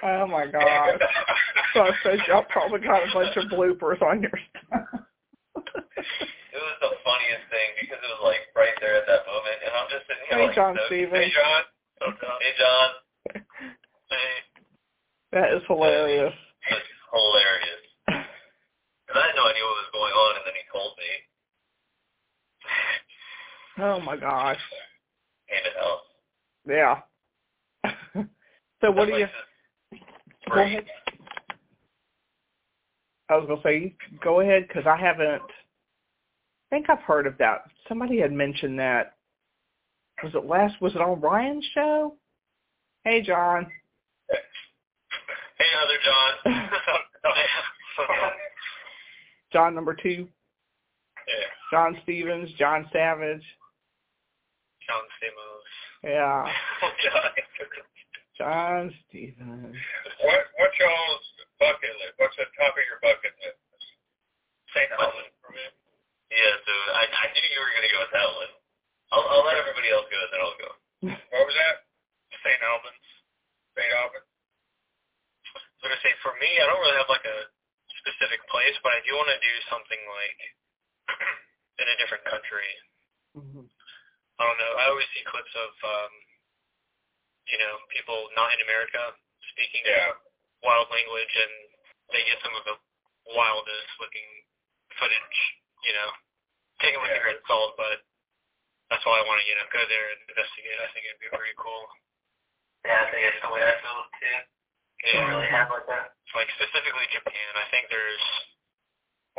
[0.04, 1.00] Oh my god.
[1.74, 4.32] So I said y'all probably got a bunch of bloopers on your
[10.76, 11.32] just sitting here Hey, John so- Stevens.
[11.32, 11.62] Hey John.
[12.42, 12.90] Hey John.
[14.10, 14.32] Hey.
[15.34, 16.34] that is hilarious.
[16.70, 17.84] It's hilarious.
[18.08, 21.10] And I had no idea what was going on, and then he told me.
[23.82, 24.60] Oh my gosh.
[25.50, 26.08] Came to house.
[26.68, 28.26] Yeah.
[28.82, 29.28] so what do you
[30.54, 30.86] go ahead.
[33.30, 35.42] I was gonna say go ahead because I haven't
[36.70, 37.64] think I've heard of that.
[37.88, 39.16] Somebody had mentioned that.
[40.24, 40.82] Was it last?
[40.82, 42.16] Was it on Ryan's show?
[43.04, 43.68] Hey, John.
[44.30, 46.70] Hey, other John.
[49.54, 50.28] John number two.
[51.28, 51.48] Yeah.
[51.72, 53.44] John Stevens, John Savage.
[54.86, 55.70] John Stamos.
[56.04, 56.46] Yeah.
[57.04, 57.32] John.
[58.40, 59.76] John Stevens.
[60.24, 61.26] What what's y'all's
[61.60, 62.16] bucket list?
[62.18, 63.60] What's the top of your bucket list?
[64.72, 64.88] St.
[64.96, 65.66] Albans for me.
[66.30, 68.54] Yeah, so I, I knew you were going to go with that one.
[69.30, 70.72] I'll, let everybody else go, and then I'll go.
[71.34, 71.86] What was that?
[72.42, 72.62] St.
[72.66, 73.06] Albans.
[73.78, 73.94] St.
[73.94, 74.26] Albans.
[75.50, 77.40] I was gonna say for me, I don't really have like a
[78.04, 80.40] specific place, but I do want to do something like
[81.82, 82.70] in a different country.
[83.38, 83.66] Mhm.
[84.40, 84.74] I don't know.
[84.80, 86.12] I always see clips of, um,
[87.52, 89.16] you know, people not in America
[89.52, 90.16] speaking Yeah.
[90.64, 91.54] wild language, and
[92.12, 92.76] they get some of the
[93.36, 94.30] wildest looking
[95.00, 95.38] footage.
[95.84, 96.10] You know,
[96.84, 97.24] take it with a Yeah.
[97.24, 98.04] grain of salt, but
[98.90, 100.78] that's why I want to, you know, go there and investigate.
[100.82, 101.86] I think it'd be pretty cool.
[102.86, 104.28] Yeah, I think it's the way I feel too.
[104.28, 105.14] Yeah.
[105.16, 106.12] don't really have like that.
[106.36, 108.26] like specifically Japan, I think there's,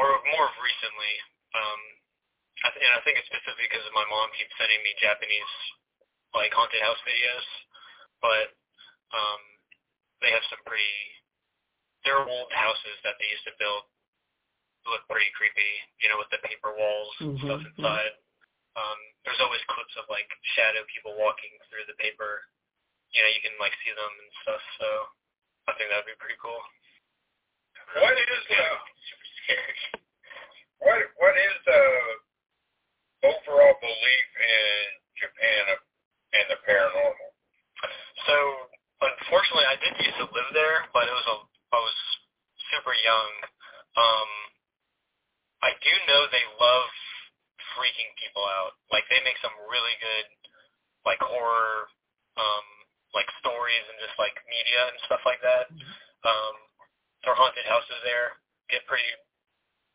[0.00, 1.14] or more of recently,
[1.52, 1.80] um,
[2.64, 5.52] I th- and I think it's specifically because my mom keeps sending me Japanese
[6.32, 7.46] like haunted house videos,
[8.24, 8.46] but
[9.12, 9.42] um,
[10.24, 10.94] they have some pretty,
[12.06, 13.84] they're old houses that they used to build
[14.88, 17.84] look pretty creepy, you know, with the paper walls and stuff Mhm, mhm.
[18.78, 22.44] Um, there's always clips of like shadow people walking through the paper.
[23.14, 24.62] You know, you can like see them and stuff.
[24.80, 24.88] So
[25.68, 26.60] I think that'd be pretty cool.
[27.98, 28.76] What is uh
[29.08, 29.76] Super scary.
[30.82, 32.10] what what is uh
[33.32, 34.82] overall belief in
[35.20, 35.64] Japan
[36.36, 37.30] and the paranormal?
[38.26, 38.36] So
[39.02, 41.36] unfortunately, I did used to live there, but it was a
[41.74, 41.98] I was
[42.72, 43.30] super young.
[43.98, 44.30] Um,
[45.62, 46.89] I do know they love
[47.90, 48.78] freaking people out.
[48.94, 50.26] Like they make some really good
[51.02, 51.90] like horror
[52.38, 52.66] um
[53.10, 55.66] like stories and just like media and stuff like that.
[56.22, 56.54] Um
[57.26, 58.38] their haunted houses there
[58.70, 59.10] get pretty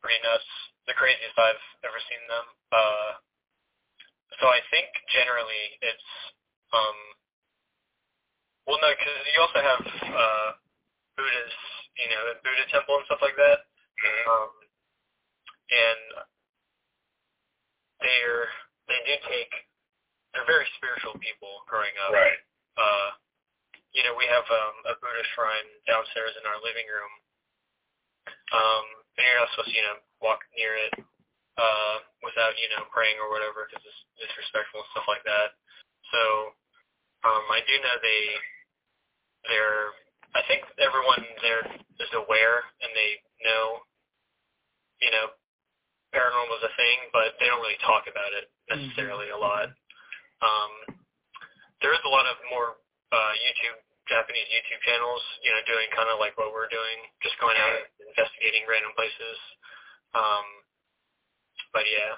[0.04, 0.44] pretty nuts.
[0.92, 2.46] The craziest I've ever seen them.
[2.76, 3.12] Uh
[4.44, 6.10] so I think generally it's
[6.76, 6.98] um
[8.68, 9.82] well no, because you also have
[10.12, 10.50] uh
[11.16, 11.64] Buddhist,
[11.96, 13.64] you know, Buddha temple and stuff like that.
[14.28, 14.52] Um
[15.72, 16.26] and
[18.04, 18.46] they're
[18.86, 19.52] they do take
[20.36, 22.12] they're very spiritual people growing up.
[22.14, 22.40] Right.
[22.76, 23.10] Uh
[23.96, 25.70] you know, we have um a Buddha shrine
[26.26, 27.14] downstairs in our living room.
[28.50, 30.94] Um and you're not supposed to, you know, walk near it
[31.56, 31.96] uh
[32.26, 35.54] without, you know, praying or whatever because it's disrespectful and stuff like that.
[36.10, 36.22] So
[37.30, 38.24] um I do know they
[39.50, 39.94] they're
[40.36, 41.64] I think everyone there
[42.02, 43.86] is aware and they know
[45.02, 45.30] you know
[46.10, 49.68] paranormal is a thing, but they don't really talk about it necessarily a lot.
[50.40, 50.96] Um,
[51.84, 52.80] there is a lot of more
[53.12, 57.36] uh, YouTube, Japanese YouTube channels, you know, doing kind of like what we're doing, just
[57.44, 59.38] going out and investigating random places.
[60.16, 60.46] Um,
[61.76, 62.16] but yeah,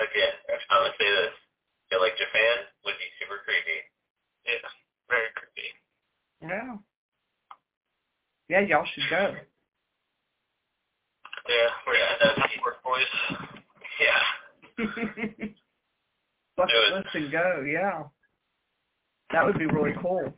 [0.00, 0.26] Okay,
[0.70, 1.34] I'm gonna say this.
[1.90, 3.78] Yeah, like Japan would be super creepy.
[4.46, 4.62] yeah,
[5.10, 5.68] very creepy.
[6.42, 6.76] Yeah.
[8.48, 9.34] Yeah, y'all should go.
[11.48, 13.06] Yeah, we're at that work boys.
[14.00, 14.22] Yeah.
[16.56, 16.94] Bucket Do it.
[16.94, 17.62] list and go.
[17.66, 18.02] Yeah.
[19.34, 20.32] That would be really cool.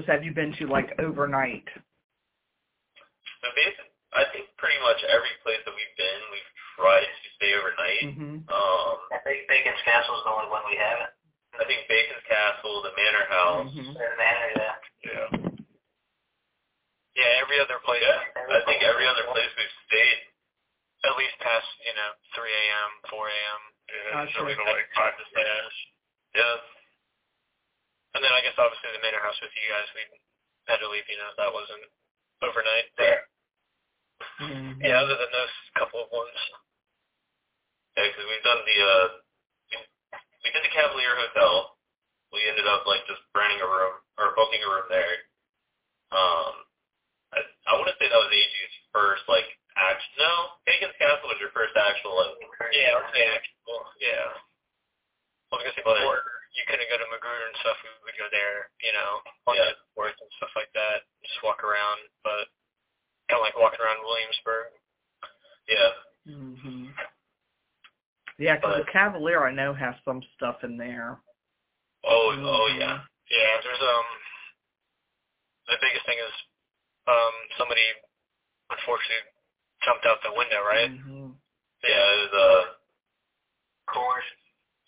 [0.00, 1.64] Places have you been to like overnight?
[3.44, 7.52] So basically, I think pretty much every place that we've been, we've tried to stay
[7.56, 8.04] overnight.
[8.16, 8.32] Mhm.
[8.48, 11.12] Um, I think Bacon's Castle is the only one we haven't.
[11.60, 13.72] I think Bacon's Castle, the Manor House.
[13.72, 13.92] Mhm.
[13.94, 14.76] The manor, yeah.
[15.04, 15.28] Yeah.
[17.16, 18.24] Yeah, every other place, Yeah.
[18.48, 20.26] I think every other place we've stayed.
[21.02, 24.44] at least past, you know, 3 a.m., 4 a.m., Yeah, Oh, it's sure.
[24.44, 25.34] really like five to six.
[26.34, 26.44] Yeah.
[26.44, 26.60] Yeah.
[28.14, 30.02] And then I guess obviously the manor house with you guys, we
[30.66, 31.06] had to leave.
[31.06, 31.84] You know, that wasn't
[32.42, 32.90] overnight.
[32.98, 33.20] Yeah.
[34.40, 34.80] Mhm.
[34.82, 36.34] Yeah, other than those couple of ones.
[37.96, 39.06] Yeah, because we've done the uh,
[39.70, 39.76] we,
[40.44, 41.76] we did the Cavalier Hotel.
[42.32, 45.16] We ended up like just renting a room or booking a room there.
[46.14, 46.52] Um,
[47.34, 47.38] I,
[47.70, 49.46] I want to say that was AG's first like
[49.76, 50.02] act.
[50.18, 52.36] No, Bacon's Castle was your first actual like.
[52.74, 54.30] Yeah, yeah, well, yeah.
[55.50, 56.22] I was gonna say before
[56.56, 59.70] you couldn't go to Magruder and stuff, we would go there, you know, on Yeah.
[59.70, 62.00] the fourth and stuff like that, just walk around.
[62.24, 62.48] But
[63.28, 64.72] kind of like walking around Williamsburg.
[65.68, 65.92] Yeah.
[66.26, 66.94] Mhm.
[68.38, 71.20] Yeah, because the Cavalier I know has some stuff in there.
[72.02, 72.78] Oh, oh Mhm.
[72.78, 73.04] yeah.
[73.30, 74.06] Yeah, there's um
[75.68, 76.32] the biggest thing is
[77.06, 77.82] um somebody
[78.70, 79.30] unfortunately
[79.84, 80.90] jumped out the window, right?
[80.90, 81.36] Mhm.
[81.82, 82.74] Yeah, it was uh,
[83.88, 84.22] Coors.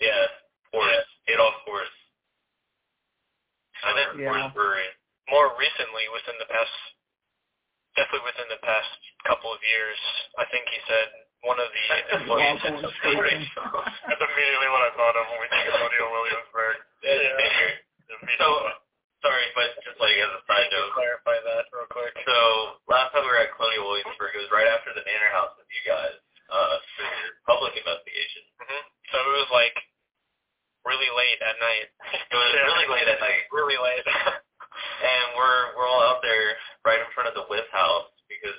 [0.01, 0.27] yeah,
[0.73, 1.97] Forrest, Adolf Forrest.
[3.85, 4.29] And then Yeah.
[4.33, 4.89] Forrest Brewery.
[5.31, 6.75] More recently, within the past,
[7.95, 8.91] definitely within the past
[9.25, 9.99] couple of years,
[10.39, 11.07] I think he said
[11.47, 11.85] one of the
[12.19, 13.43] employees had Walpole something
[14.07, 16.77] That's immediately what I thought of when we think of Rodeo Williamsburg.
[17.03, 18.39] Yeah.
[18.39, 18.49] So,
[19.23, 22.15] sorry, but just like as a side note, clarify that real quick.
[22.27, 22.37] So
[22.91, 25.67] last time we were at Colonial Williamsburg, it was right after the Manor House with
[25.71, 26.15] you guys
[26.51, 28.43] uh, for your public investigation.
[28.63, 29.75] hmm So it was like
[30.87, 31.89] really late at night.
[32.33, 34.07] It was really late at night, really late.
[35.13, 38.57] and we're we're all out there right in front of the Wythe House because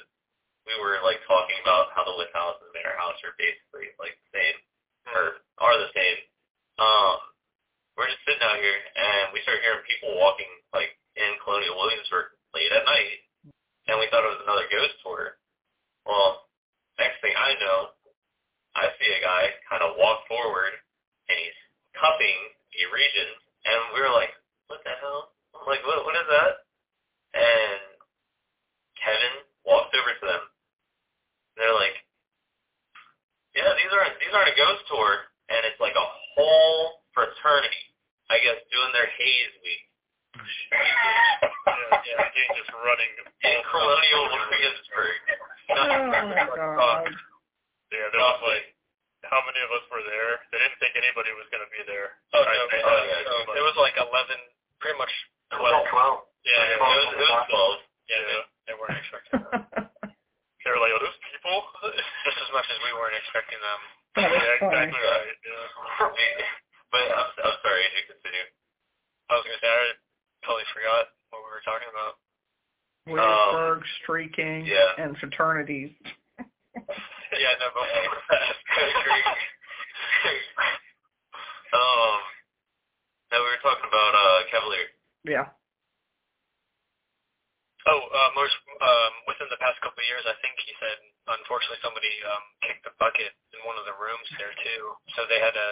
[0.70, 3.92] we were like talking about how the Wythe House and the Manor House are basically
[3.98, 4.58] like the same
[5.10, 6.18] or are the same.
[6.80, 7.18] Um,
[7.98, 12.34] we're just sitting out here and we start hearing people walking like in Colonial Williamsburg
[12.54, 13.20] late at night,
[13.90, 15.38] and we thought it was another ghost tour.
[16.06, 16.50] Well,
[16.98, 17.94] next thing I know,
[18.74, 20.74] I see a guy kind of walk forward
[21.30, 21.60] and he's
[21.98, 22.40] cuffing
[22.74, 23.30] a region,
[23.66, 24.34] and we were like,
[24.68, 25.34] "What the hell?
[25.56, 26.06] I'm like, what?
[26.06, 26.52] What is that?"
[27.38, 27.82] And
[28.98, 29.36] Kevin
[29.66, 30.44] walks over to them.
[31.58, 31.98] They're like,
[33.56, 37.84] "Yeah, these aren't these aren't a ghost tour, and it's like a whole fraternity,
[38.30, 39.84] I guess, doing their haze week
[40.34, 43.12] yeah, yeah, he's just running.
[43.46, 45.20] in Colonial Williamsburg."
[45.70, 47.06] Oh my god.
[47.94, 48.73] Yeah, there was like,
[49.30, 50.44] how many of us were there?
[50.52, 52.20] They didn't think anybody was going to be there.
[52.36, 54.10] Oh, I- no, I- oh, yeah, but- it was like 11,
[54.84, 55.12] pretty much
[55.54, 56.28] It was at 12.
[56.44, 57.80] Yeah, It was, it was twelve.
[58.12, 58.28] yeah, Yeah.
[58.28, 59.88] they, they weren't expecting that.
[60.64, 61.56] They were like, oh, those people?
[62.24, 63.80] Just as much as we weren't expecting them.
[64.16, 64.88] That yeah, is funny.
[64.88, 65.38] exactly right.
[65.44, 65.68] Yeah.
[66.88, 68.48] but I'm, I'm sorry, you continue.
[69.28, 69.92] I was gonna say I
[70.48, 72.16] totally forgot what we were talking about.
[73.12, 74.96] Williamsburg, um, streaking, yeah.
[75.04, 75.92] and fraternities.
[76.76, 78.56] Yeah, no, before that.
[81.74, 82.20] um,
[83.34, 84.90] no, we were talking about uh Cavalier.
[85.26, 85.48] Yeah.
[87.84, 90.98] Oh, uh, most um, within the past couple of years, I think he said
[91.28, 94.84] unfortunately somebody um, kicked the bucket in one of the rooms there too,
[95.18, 95.70] so they had to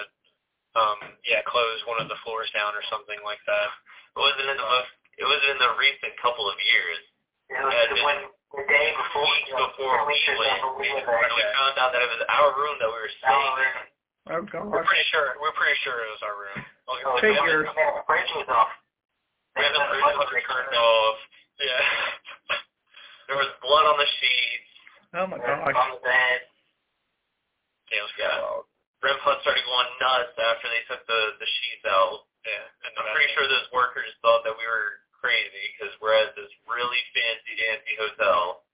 [0.75, 3.69] um, yeah close one of the floors down or something like that.
[4.17, 4.91] It wasn't in the most.
[5.23, 6.99] It was in the recent couple of years.
[7.47, 8.19] It was the, when,
[8.55, 9.25] the day before.
[9.27, 12.75] Weeks before we should went, never leave we found out that it was our room
[12.79, 13.73] that we were staying in.
[14.31, 14.39] Oh
[14.69, 16.59] We're pretty sure we're pretty sure it was our room.
[16.61, 17.67] I was Oh, gonna say, Figures.
[17.71, 18.71] the bridge was off.
[19.57, 21.17] We had the fridge was turned off.
[21.59, 21.85] Yeah.
[23.31, 24.71] There was blood on the sheets.
[25.15, 26.39] Oh my On the bed.
[27.87, 28.35] Yeah, it was Yeah.
[28.43, 28.67] wild.
[29.01, 32.27] REM pod started going nuts after they took the the sheets out.
[32.43, 36.33] Yeah, and I'm pretty sure those workers thought that we were crazy because we're at
[36.33, 38.65] this really fancy dancy hotel.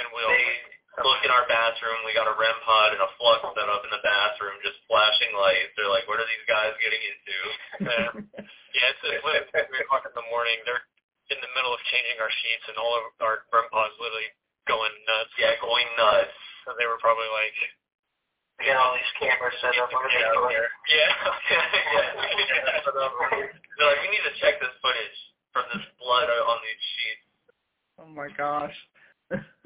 [0.00, 2.02] and we all They look in our bathroom.
[2.08, 5.30] We got a REM pod and a flux set up in the bathroom, just flashing
[5.36, 5.76] lights.
[5.76, 7.36] They're like, "What are these guys getting into?"
[7.86, 8.08] yeah,
[8.76, 10.58] yeah it's, like three o'clock in the morning.
[10.66, 10.82] They're
[11.30, 14.32] in the middle of changing our sheets, and all of our REM pods literally
[14.66, 15.32] going nuts.
[15.38, 16.34] Yeah, going nuts.
[16.66, 17.56] So they were probably like,
[18.60, 20.68] We got all these cameras set up on the "Get out of door.
[20.84, 21.08] Yeah,
[21.48, 22.12] yeah.
[22.84, 25.18] They're like, "We need to check this footage
[25.56, 27.24] from this blood on these sheets."
[27.96, 28.76] Oh my gosh.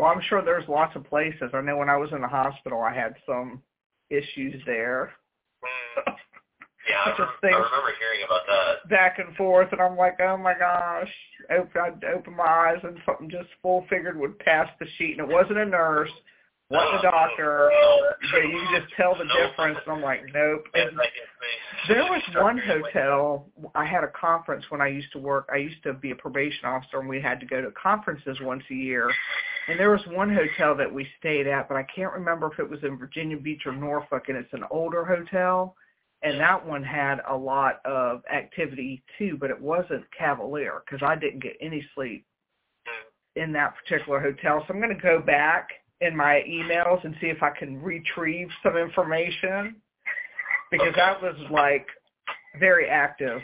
[0.00, 1.50] well, I'm sure there's lots of places.
[1.52, 3.62] I know when I was in the hospital, I had some
[4.08, 5.12] issues there.
[5.60, 6.16] Mm.
[6.88, 8.88] Yeah, I, Just rem- I remember hearing about that.
[8.88, 11.10] Back and forth, and I'm like, oh my gosh.
[11.50, 15.28] Open, I'd open my eyes, and something just full figured would pass the sheet, and
[15.28, 16.10] it wasn't a nurse,
[16.70, 17.70] wasn't a doctor.
[18.32, 19.78] But you just tell the difference.
[19.86, 20.64] And I'm like, nope.
[20.74, 20.90] And.
[21.88, 23.46] There was one hotel.
[23.74, 25.48] I had a conference when I used to work.
[25.52, 28.64] I used to be a probation officer, and we had to go to conferences once
[28.70, 29.08] a year.
[29.68, 32.68] And there was one hotel that we stayed at, but I can't remember if it
[32.68, 35.76] was in Virginia Beach or Norfolk, and it's an older hotel.
[36.22, 41.14] And that one had a lot of activity too, but it wasn't Cavalier because I
[41.14, 42.26] didn't get any sleep
[43.36, 44.64] in that particular hotel.
[44.66, 45.68] So I'm going to go back
[46.00, 49.80] in my emails and see if I can retrieve some information
[50.70, 51.00] because Okay.
[51.00, 51.86] that was like
[52.58, 53.40] very active,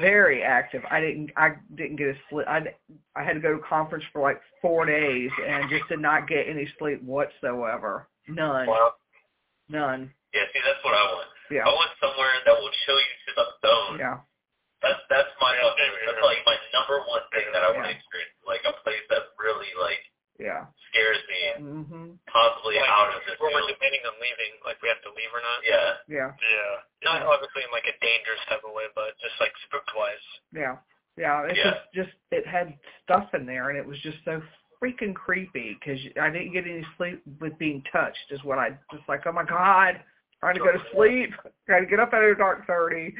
[0.00, 0.82] very active.
[0.90, 2.46] I didn't I didn't get a sleep.
[2.48, 2.74] I
[3.14, 6.48] I had to go to conference for like four days and just did not get
[6.48, 8.08] any sleep whatsoever.
[8.28, 8.94] None, Wow.
[9.68, 10.12] none.
[10.34, 11.28] Yeah, see, that's what I want.
[11.50, 13.98] Yeah, I want somewhere that will chill you to the bone.
[14.00, 14.18] yeah,
[14.82, 18.32] That's that's my Yeah, that's like my number one thing that I want to experience.
[18.46, 20.00] Like a place that really like
[20.38, 20.66] yeah.
[20.90, 22.18] scares me, Mhm.
[22.26, 23.70] possibly Like, out of this Where we're field.
[23.78, 25.64] debating on leaving, like we have to leave or not.
[25.64, 25.96] Yeah.
[26.08, 26.80] Yeah, Yeah.
[27.04, 27.28] Not Yeah.
[27.28, 30.40] obviously in like a dangerous type of way, but just like spook wise.
[30.52, 30.76] yeah,
[31.16, 31.42] yeah.
[31.44, 31.70] It's Yeah.
[31.70, 34.42] just just it had stuff in there, and it was just so
[34.80, 38.30] freaking creepy because I didn't get any sleep with being touched.
[38.30, 39.26] Is what I just like.
[39.26, 40.02] Oh my god,
[40.40, 41.34] trying to go to sleep,
[41.66, 43.14] trying to get up at a dark thirty,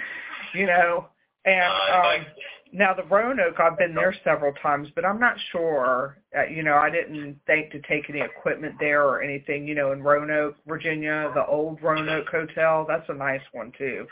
[0.52, 1.08] you know.
[1.47, 2.26] And Uh, um,
[2.72, 6.18] now the Roanoke, I've been there several times, but I'm not sure.
[6.36, 9.66] Uh, you know, I didn't think to take any equipment there or anything.
[9.66, 14.07] You know, in Roanoke, Virginia, the old Roanoke Hotel, that's a nice one too.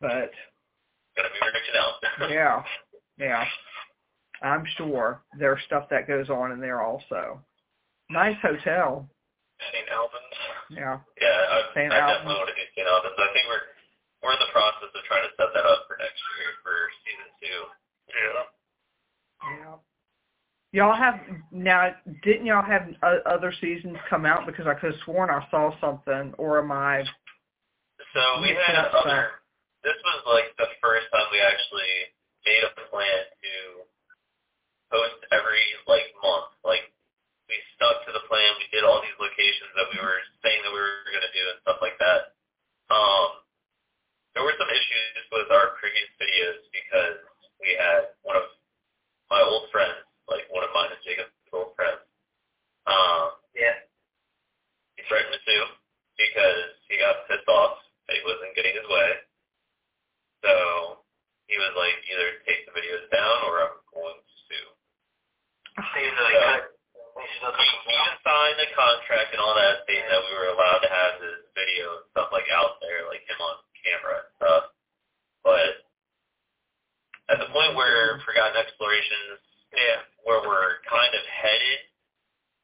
[0.00, 0.30] But
[1.16, 2.30] gonna be reaching out.
[2.30, 2.62] yeah,
[3.18, 3.44] yeah,
[4.42, 7.40] I'm sure there's stuff that goes on in there also.
[8.08, 9.08] Nice hotel.
[9.72, 9.88] St.
[9.90, 10.36] Albans.
[10.70, 11.92] Yeah, Yeah, I, St.
[11.92, 12.18] I Albans.
[12.18, 12.88] definitely want to do St.
[12.88, 13.14] Albans.
[13.18, 13.62] I think we're
[14.22, 17.30] we're in the process of trying to set that up for next year for season
[17.42, 17.60] two.
[18.06, 18.42] Yeah.
[19.50, 19.76] yeah.
[20.72, 21.20] Y'all have
[21.50, 21.92] now?
[22.22, 24.46] Didn't y'all have o- other seasons come out?
[24.46, 27.04] Because I could have sworn I saw something, or am I?
[28.14, 29.42] So we had up other.
[29.84, 32.14] This was like the first time we actually
[32.46, 33.52] made a plan to
[34.94, 36.54] host every like month.
[36.64, 36.86] Like
[37.50, 38.56] we stuck to the plan.
[38.62, 41.44] We did all these locations that we were saying that we were going to do
[41.52, 42.32] and stuff like that.
[42.88, 43.42] Um,
[44.34, 47.18] there were some issues with our previous videos because
[47.60, 48.46] we had one of
[49.30, 52.00] my old friends, like one of mine and Jacob's old friends.
[52.88, 53.76] Um, Yeah.
[54.96, 55.66] he threatened to sue
[56.16, 57.78] because he got pissed off
[58.08, 59.10] that he wasn't getting his way.
[60.42, 61.04] So
[61.46, 64.68] he was like, either take the videos down or I'm going to sue.
[65.94, 66.40] Seems like Yeah.
[66.58, 66.62] that.
[67.14, 70.48] We should look He even signed the contract and all that, stating that we were
[70.56, 74.32] allowed to have his video and stuff like out there, like him on camera and
[74.38, 74.64] stuff.
[75.44, 75.86] But
[77.30, 79.40] at the point where Forgotten Explorations,
[79.72, 80.02] Yeah.
[80.24, 81.80] where we're kind of headed,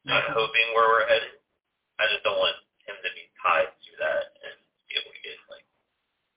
[0.05, 1.41] not hoping where we're headed,
[1.99, 2.57] I just don't want
[2.87, 4.55] him to be tied to that and
[4.89, 5.65] be able to get like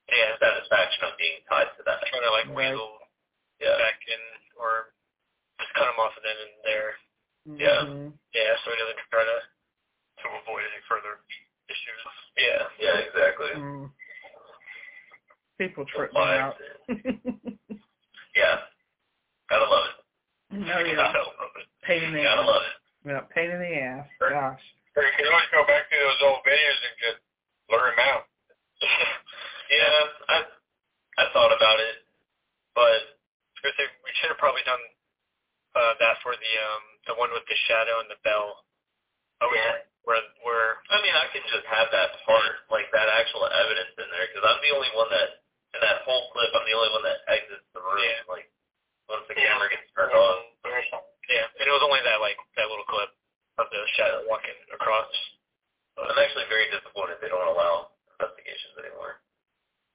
[0.09, 0.37] Yeah.
[0.39, 2.05] satisfaction of being tied to that.
[2.07, 2.71] Trying to like Right.
[2.73, 3.07] weasel
[3.59, 3.77] Yeah.
[3.77, 4.21] back in
[4.57, 4.93] or
[5.59, 6.99] just cut him off and then and there.
[7.45, 7.81] Yeah.
[7.83, 8.19] Mhm.
[8.33, 9.47] Yeah, so he doesn't try to
[10.21, 11.19] to avoid any further
[11.67, 12.01] issues.
[12.37, 13.51] Yeah, yeah, exactly.
[13.53, 13.91] Mm.
[15.61, 16.57] People trip me out.
[18.33, 18.57] Yeah.
[19.51, 19.97] Gotta love it.
[20.57, 21.67] oh yeah, Gotta love it.
[21.85, 22.49] pain in the Gotta ass.
[22.49, 22.75] love it.
[23.05, 24.07] Yeah, pain in the ass.
[24.17, 24.63] Gosh.
[24.95, 27.19] Or you can always go back to those old videos and just
[27.69, 28.23] blur them out.
[29.71, 30.37] Yeah, I
[31.15, 32.03] I thought about it,
[32.75, 34.83] but I was gonna say we should have probably done
[35.79, 38.67] uh that for the um the one with the shadow and the bell.
[39.39, 39.87] Oh Yeah.
[40.03, 44.07] Where where I mean, I can just have that part, like that actual evidence in
[44.11, 45.40] there, because I'm the only one that, in
[45.81, 48.21] that whole clip, I'm the only one that exits the room, Yeah.
[48.29, 48.47] like,
[49.09, 49.51] once the Yeah.
[49.53, 50.37] camera gets turned on.
[51.29, 53.09] yeah, and it was only that like that little clip
[53.57, 55.09] of the shadow walking across.
[55.97, 59.21] I'm actually very disappointed they don't allow investigations anymore.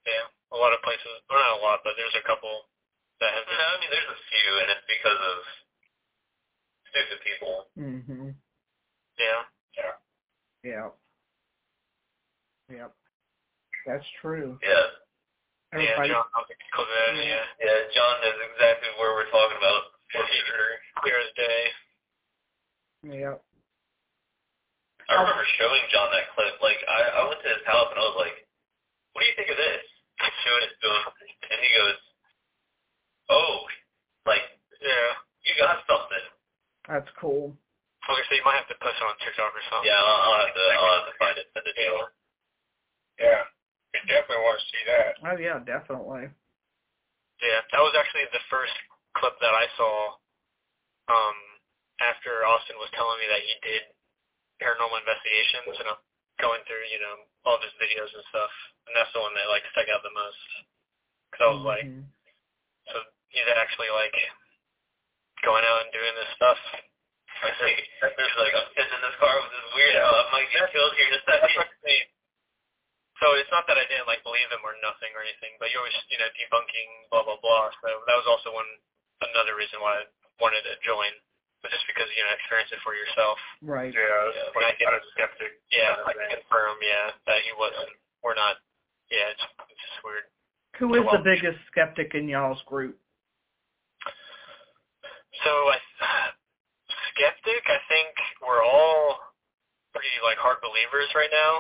[0.07, 0.26] Yeah.
[0.53, 2.68] A lot of places well not a lot, but there's a couple
[3.20, 5.37] that have You know, I mean, there's a few, and it's because of
[6.91, 7.70] stupid people.
[7.76, 8.34] Mhm.
[9.18, 9.45] Yeah.
[9.76, 9.95] Yeah.
[10.62, 10.91] Yeah.
[12.68, 12.93] Yep.
[13.87, 14.59] That's true.
[14.62, 14.87] Yeah.
[15.75, 16.09] Everybody.
[16.09, 17.45] Yeah, John I'll think of that, yeah.
[17.59, 19.83] Yeah, John knows exactly where we're talking about.
[20.14, 20.71] For sure.
[21.03, 21.61] Clear as day.
[23.07, 23.39] Yep.
[25.07, 26.55] I remember showing John that clip.
[26.62, 28.37] Like, I, I went to his house and I was like,
[29.14, 29.83] "What do you think of this?"
[30.23, 31.05] I showed it to him,
[31.51, 31.99] and he goes,
[33.31, 33.67] "Oh,
[34.27, 34.43] like
[34.83, 35.09] Yeah.
[35.47, 36.27] you got something."
[36.91, 37.55] That's cool.
[38.07, 39.91] Okay, so you might have to post it on TikTok or something.
[39.91, 41.47] Yeah, I'll, I'll have to, I'll have to find it.
[41.55, 41.95] Send it to you.
[43.19, 43.43] Yeah.
[43.97, 45.11] You definitely want to see that.
[45.25, 46.29] Oh yeah, definitely.
[47.41, 48.77] Yeah, that was actually the first
[49.17, 50.21] clip that I saw
[51.09, 51.39] um,
[52.05, 53.83] after Austin was telling me that he did
[54.61, 56.01] paranormal investigations and I'm
[56.41, 58.53] going through, you know, all of his videos and stuff,
[58.89, 60.41] and that's the one that like stuck out the most.
[61.33, 61.73] Cause I was mm-hmm.
[61.73, 61.89] like,
[62.93, 62.97] so
[63.33, 64.17] he's actually like
[65.45, 66.61] going out and doing this stuff.
[67.45, 70.05] I think he's like, I'm sitting in this car with this weirdo.
[70.05, 71.69] I might get killed here in a second.
[73.21, 75.81] So it's not that I didn't like believe him or nothing or anything, but you're
[75.81, 77.73] always, you know, debunking blah blah blah.
[77.81, 78.69] So that was also one
[79.25, 80.05] another reason why I
[80.37, 81.09] wanted to join,
[81.64, 83.41] but just because you know experience it for yourself.
[83.64, 83.89] Right.
[83.89, 85.57] Yeah, yeah like, I get a skeptic.
[85.73, 87.97] Yeah, I can confirm, yeah, that he wasn't.
[88.21, 88.61] We're not.
[89.09, 90.29] Yeah, it's, it's just weird.
[90.77, 93.01] Who is the biggest skeptic in y'all's group?
[95.45, 95.79] So I,
[97.17, 98.12] skeptic, I think
[98.45, 99.17] we're all
[99.97, 101.53] pretty like hard believers right now.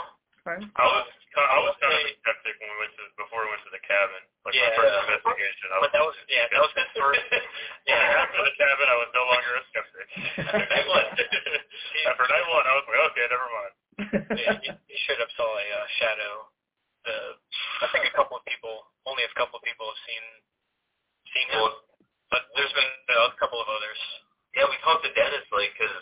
[0.44, 0.62] Okay.
[0.76, 3.62] I was I was kind of a skeptic when we went to before we went
[3.68, 5.66] to the cabin, like yeah, my first investigation.
[5.68, 7.20] I but that was yeah, that was the first.
[7.90, 10.06] yeah, after the cabin, I was no longer a skeptic.
[10.72, 11.04] night one.
[12.08, 13.74] after night one, I was like, okay, never mind.
[14.40, 16.32] yeah, you, you should have saw a uh, shadow.
[17.04, 17.16] The
[17.84, 20.24] I think a couple of people, only a couple of people have seen
[21.36, 21.68] seen him,
[22.32, 24.00] but there's been a couple of others.
[24.56, 26.00] Yeah, we talked to Dennis like because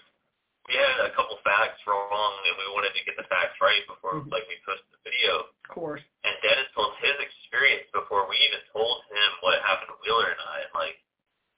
[0.64, 4.24] we had a couple facts wrong and we wanted to get the facts right before
[4.24, 4.32] mm-hmm.
[4.32, 5.52] like we posted the video.
[5.52, 6.00] Of course.
[6.24, 10.40] And Dennis told his experience before we even told him what happened to Wheeler and
[10.40, 10.56] I.
[10.64, 10.96] And like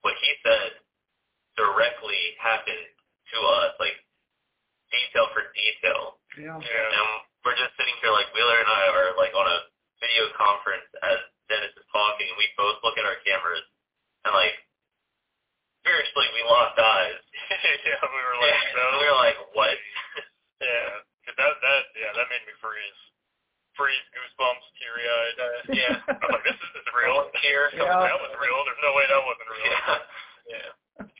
[0.03, 0.83] what he said
[1.55, 2.91] directly happened
[3.31, 3.95] to us, like
[4.91, 6.19] detail for detail.
[6.35, 6.59] Yeah.
[6.59, 6.97] yeah.
[6.99, 7.07] And
[7.47, 9.59] we're just sitting here like Wheeler and I are like on a
[10.03, 13.63] video conference as Dennis is talking and we both look at our cameras
[14.27, 14.66] and like
[15.87, 17.23] seriously we lost eyes
[17.87, 18.99] yeah, we were like, yeah, no.
[18.99, 19.77] we were like, what?
[20.63, 23.01] yeah, cause that that yeah, that made me freeze,
[23.79, 25.39] freeze, goosebumps, teary eyed.
[25.39, 25.95] Uh, yeah,
[26.27, 27.31] I'm like, this is real.
[27.39, 27.71] Tear.
[27.77, 27.87] Yeah.
[27.87, 28.59] That was real.
[28.67, 29.63] There's no way that wasn't real.
[29.71, 29.99] Yeah.
[30.47, 30.71] Yeah.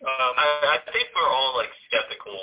[0.03, 2.39] Um, I, I think we're all like skeptical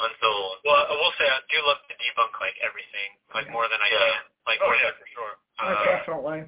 [0.00, 0.36] until.
[0.64, 3.88] Well, I will say I do love to debunk like everything, like more than I
[3.90, 4.00] yeah.
[4.16, 4.22] can.
[4.48, 5.34] Like, oh more yeah, than, for sure.
[5.60, 6.40] Oh, Uh, definitely.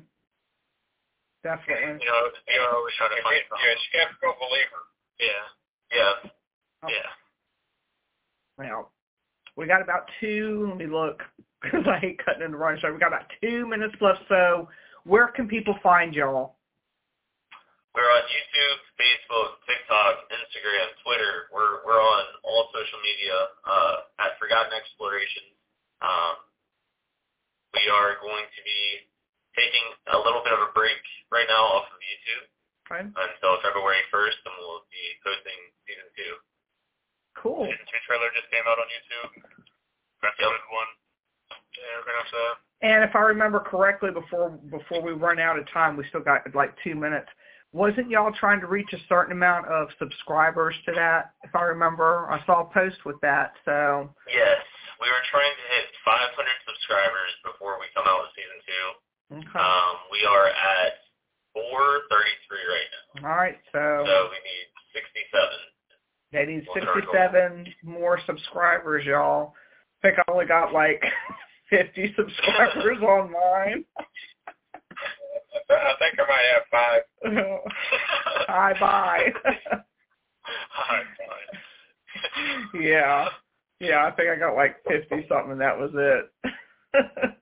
[1.42, 2.00] Definitely.
[2.00, 3.66] you know, you're always trying to find something.
[3.66, 4.82] Yeah, skeptical believer.
[5.20, 5.44] Yeah.
[5.92, 6.30] Yeah.
[6.82, 6.88] Oh.
[6.88, 7.10] Yeah.
[8.58, 8.92] Well,
[9.56, 10.66] we got about two.
[10.68, 11.22] Let me look
[11.62, 12.92] because I hate cutting in the run show.
[12.92, 14.20] We got about two minutes left.
[14.28, 14.68] So,
[15.04, 16.56] where can people find y'all?
[17.92, 21.52] We're on YouTube, Facebook, TikTok, Instagram, Twitter.
[21.52, 23.36] We're we're on all social media
[23.68, 25.52] uh, at Forgotten Explorations.
[26.00, 26.40] Um,
[27.76, 28.80] we are going to be
[29.56, 32.51] taking a little bit of a break right now off of YouTube
[32.92, 33.08] Okay.
[33.08, 36.32] until February 1st, and we'll be posting season two.
[37.40, 37.64] Cool.
[37.64, 39.28] Season two trailer just came out on YouTube.
[40.20, 40.50] That's a Yep.
[40.52, 40.90] good one.
[41.72, 42.44] Yeah, we're gonna have to.
[42.82, 46.44] And if I remember correctly, before before we run out of time, we still got
[46.54, 47.28] like two minutes.
[47.72, 51.32] Wasn't y'all trying to reach a certain amount of subscribers to that?
[51.42, 53.54] If I remember, I saw a post with that.
[53.64, 54.60] So Yes,
[55.00, 58.86] we were trying to hit 500 subscribers before we come out with season two.
[59.48, 59.58] okay.
[59.58, 61.00] Um, we are at
[61.52, 63.28] 433 right now.
[63.28, 63.58] All right.
[63.72, 65.72] So So we need 67.
[66.32, 69.54] they need 67 more subscribers, y'all.
[70.02, 71.02] I think I only got like
[71.70, 73.84] 50 subscribers on mine.
[75.70, 77.02] I think I might have five.
[78.48, 79.32] Bye bye.
[80.44, 82.82] Hi, fine.
[82.82, 83.28] yeah.
[83.80, 86.30] Yeah, I think I got like 50 something and that was it.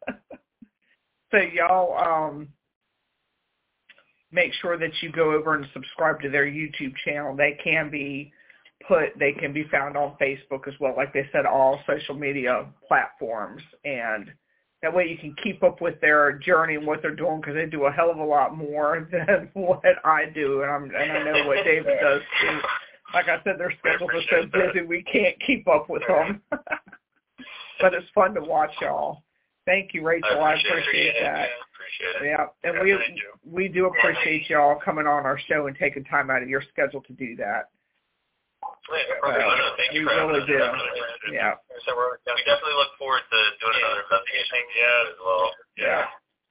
[1.31, 2.49] so y'all um
[4.33, 7.35] make sure that you go over and subscribe to their YouTube channel.
[7.35, 8.33] They can be
[8.87, 12.67] put they can be found on Facebook as well, like they said, all social media
[12.87, 14.31] platforms and
[14.83, 17.67] that way you can keep up with their journey and what they're doing because they
[17.67, 21.23] do a hell of a lot more than what I do and I'm and I
[21.25, 22.61] know what David does too.
[23.13, 26.41] Like I said, their schedules are so busy we can't keep up with them.
[27.81, 29.25] but it's fun to watch y'all.
[29.67, 30.41] Thank you, Rachel.
[30.41, 31.23] I appreciate it.
[31.23, 31.49] that.
[31.91, 32.31] Appreciate it.
[32.31, 36.05] Yeah, and Yeah, we thank we do appreciate y'all coming on our show and taking
[36.05, 37.71] time out of your schedule to do that.
[38.63, 40.59] Yeah, Uh, wanna thank you we really do.
[40.59, 41.35] Definitely.
[41.35, 41.55] Yeah,
[41.87, 45.11] So we're We definitely look forward to doing another investigation Yeah.
[45.11, 45.55] as well.
[45.77, 46.09] yeah,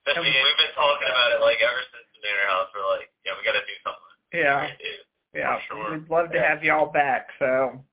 [0.07, 2.69] Especially, we've been talking about it like ever since the Manor House.
[2.73, 4.15] We're like, yeah, we got to do something.
[4.33, 5.39] yeah, We do.
[5.39, 5.61] yeah.
[5.67, 5.91] Sure.
[5.91, 7.29] We'd love to have y'all back.
[7.39, 7.83] So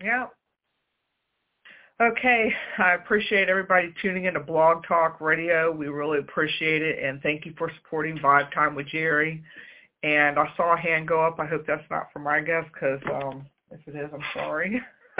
[0.00, 0.26] yeah.
[2.00, 5.72] Okay, I appreciate everybody tuning in to Blog Talk Radio.
[5.72, 9.42] We really appreciate it, and thank you for supporting Vibe Time with Jerry.
[10.04, 11.40] And I saw a hand go up.
[11.40, 14.80] I hope that's not for my guest, because um, if it is, I'm sorry.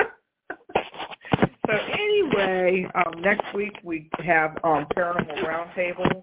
[1.67, 6.23] so anyway, um, next week we have um, Paranormal Roundtable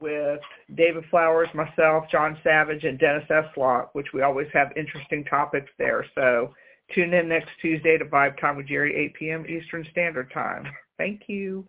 [0.00, 0.40] with
[0.74, 6.04] David Flowers, myself, John Savage, and Dennis Eslott, which we always have interesting topics there.
[6.16, 6.52] So
[6.92, 9.46] Tune in next Tuesday to Vibe Time with Jerry, 8 p.m.
[9.46, 10.66] Eastern Standard Time.
[10.98, 11.66] Thank you.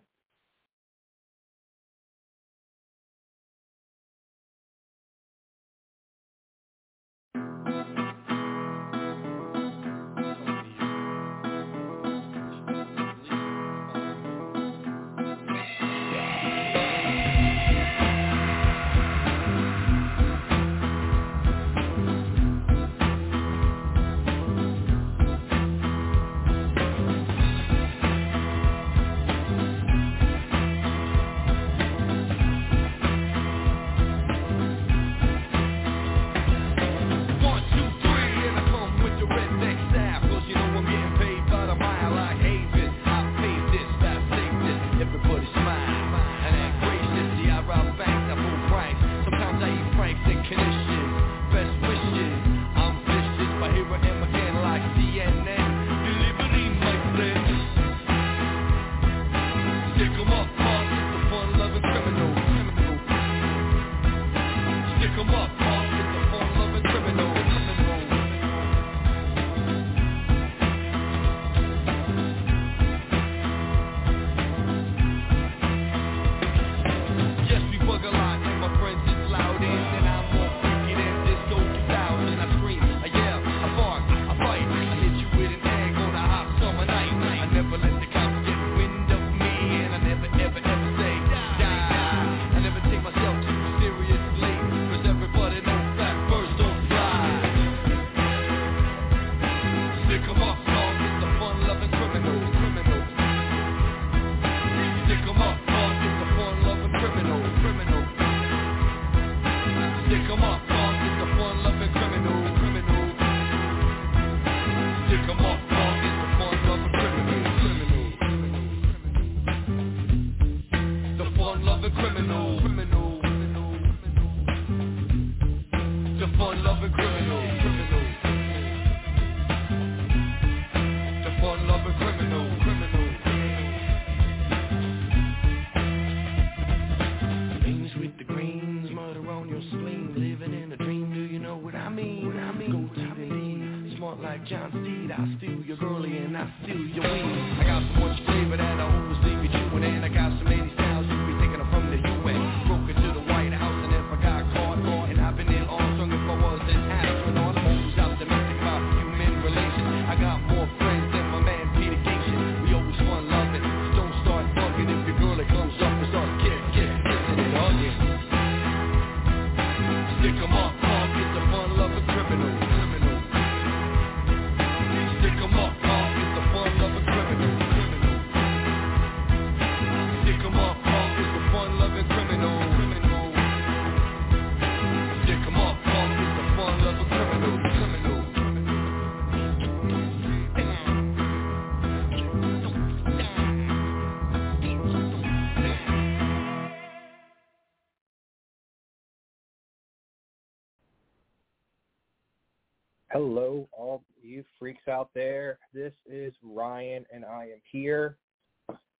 [203.18, 205.58] Hello, all you freaks out there.
[205.72, 208.18] This is Ryan, and I am here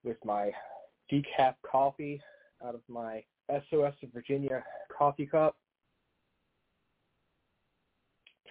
[0.05, 0.53] with my
[1.13, 2.23] decaf coffee
[2.67, 4.65] out of my SOS of Virginia
[4.97, 5.55] coffee cup,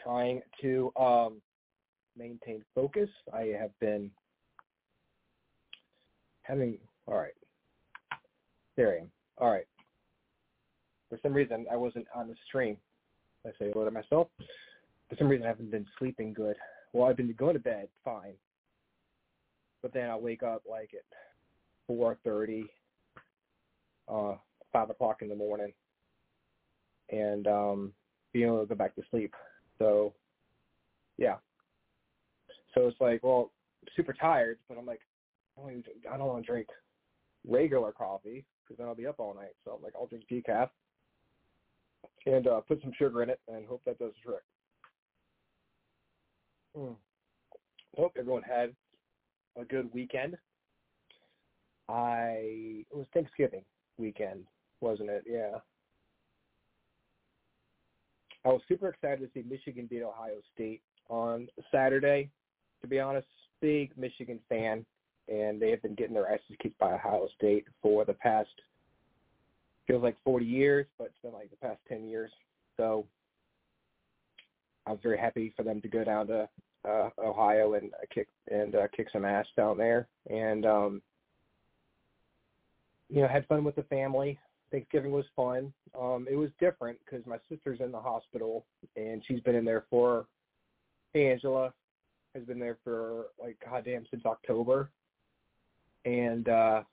[0.04, 1.42] trying to um,
[2.16, 3.10] maintain focus.
[3.34, 4.12] I have been
[6.44, 7.34] having, all right,
[8.78, 9.12] there I am.
[9.40, 9.66] All right.
[11.10, 12.78] For some reason, I wasn't on the stream.
[13.48, 14.28] I say hello to myself
[15.10, 16.56] for some reason I haven't been sleeping good.
[16.94, 18.34] Well, I've been going to bed fine,
[19.82, 21.06] but then I wake up like at
[21.88, 22.66] four thirty,
[24.08, 24.36] uh,
[24.72, 25.74] five o'clock in the morning,
[27.10, 27.94] and um,
[28.34, 29.34] being able to go back to sleep.
[29.78, 30.14] So,
[31.18, 31.36] yeah.
[32.74, 33.52] So it's like, well,
[33.96, 35.02] super tired, but I'm like,
[35.58, 36.68] I don't want to drink
[37.48, 39.56] regular coffee because then I'll be up all night.
[39.64, 40.70] So I'm like, I'll drink decaf
[42.26, 44.44] and uh, put some sugar in it and hope that does the trick.
[46.76, 46.94] Hmm.
[47.98, 48.76] Hope everyone had
[49.60, 50.38] a good weekend.
[51.88, 53.64] I it was Thanksgiving
[53.98, 54.46] weekend,
[54.82, 55.24] wasn't it?
[55.28, 55.60] Yeah.
[58.44, 62.30] I was super excited to see Michigan beat Ohio State on Saturday.
[62.82, 63.28] To be honest,
[63.62, 64.86] big Michigan fan,
[65.28, 68.50] and they have been getting their asses kicked by Ohio State for the past
[69.88, 72.32] feels like 40 years, but it's been like the past 10 years.
[72.78, 73.06] So
[74.86, 76.48] I was very happy for them to go down to
[76.88, 81.02] uh, Ohio and uh, kick and uh, kick some ass down there, and um,
[83.10, 84.40] you know had fun with the family.
[84.72, 85.74] Thanksgiving was fun.
[86.00, 88.66] Um, it was different because my sister's in the hospital
[88.96, 90.26] and she's been in there for
[91.14, 91.72] hey, Angela
[92.36, 94.90] has been there for like goddamn since October,
[96.04, 96.84] and uh,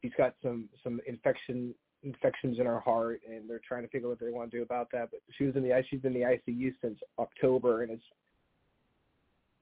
[0.00, 4.10] he's got some some infection infections in her heart, and they're trying to figure out
[4.10, 5.10] what they want to do about that.
[5.10, 8.02] But she was in the she's been in the ICU since October, and it's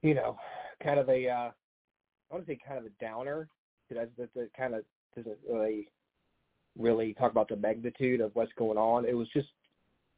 [0.03, 0.37] you know
[0.83, 3.49] kind of a uh, I want to say kind of a downer.
[3.91, 4.85] That that, that kind of
[5.17, 5.89] doesn't really
[6.79, 9.05] really talk about the magnitude of what's going on.
[9.05, 9.49] It was just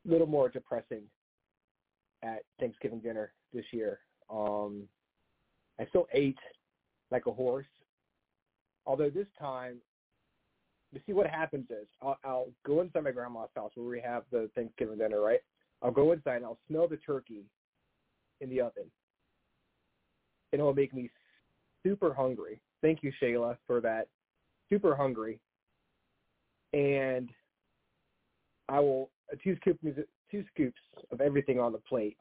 [0.06, 1.02] a little more depressing
[2.22, 4.00] at Thanksgiving dinner this year.
[4.30, 4.82] Um,
[5.80, 6.38] I still ate
[7.10, 7.66] like a horse,
[8.86, 9.76] Although this time,
[10.92, 14.24] you see what happens is I'll, I'll go inside my grandma's house where we have
[14.30, 15.40] the Thanksgiving dinner, right?
[15.82, 17.44] I'll go inside and I'll smell the turkey
[18.40, 18.84] in the oven,
[20.52, 21.10] and it will make me
[21.82, 22.60] super hungry.
[22.82, 24.08] Thank you, Shayla, for that.
[24.68, 25.38] Super hungry,
[26.72, 27.28] and
[28.68, 29.80] I will uh, two scoops
[30.30, 30.80] two scoops
[31.10, 32.16] of everything on the plate.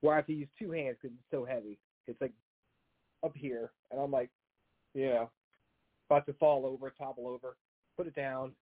[0.00, 1.78] Where I have to use two hands because it's so heavy.
[2.06, 2.32] It's like
[3.24, 4.30] up here, and I'm like,
[4.94, 5.30] you know,
[6.10, 7.56] about to fall over, topple over.
[7.96, 8.52] Put it down,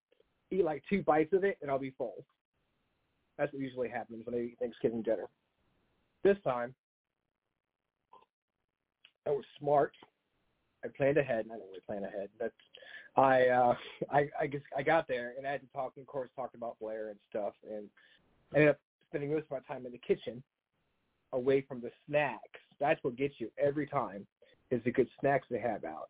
[0.51, 2.24] eat like two bites of it, and I'll be full.
[3.39, 5.26] That's what usually happens when I eat Thanksgiving dinner.
[6.22, 6.74] This time,
[9.26, 9.93] I was smart.
[10.85, 11.47] I planned ahead.
[11.47, 12.28] I don't really plan ahead.
[12.39, 12.53] That's
[13.16, 13.74] I uh
[14.11, 16.78] I I guess I got there and I had to talk of course talk about
[16.80, 17.89] Blair and stuff and
[18.53, 18.78] I ended up
[19.09, 20.43] spending most of my time in the kitchen
[21.32, 22.61] away from the snacks.
[22.80, 24.26] That's what gets you every time
[24.70, 26.09] is the good snacks they have out.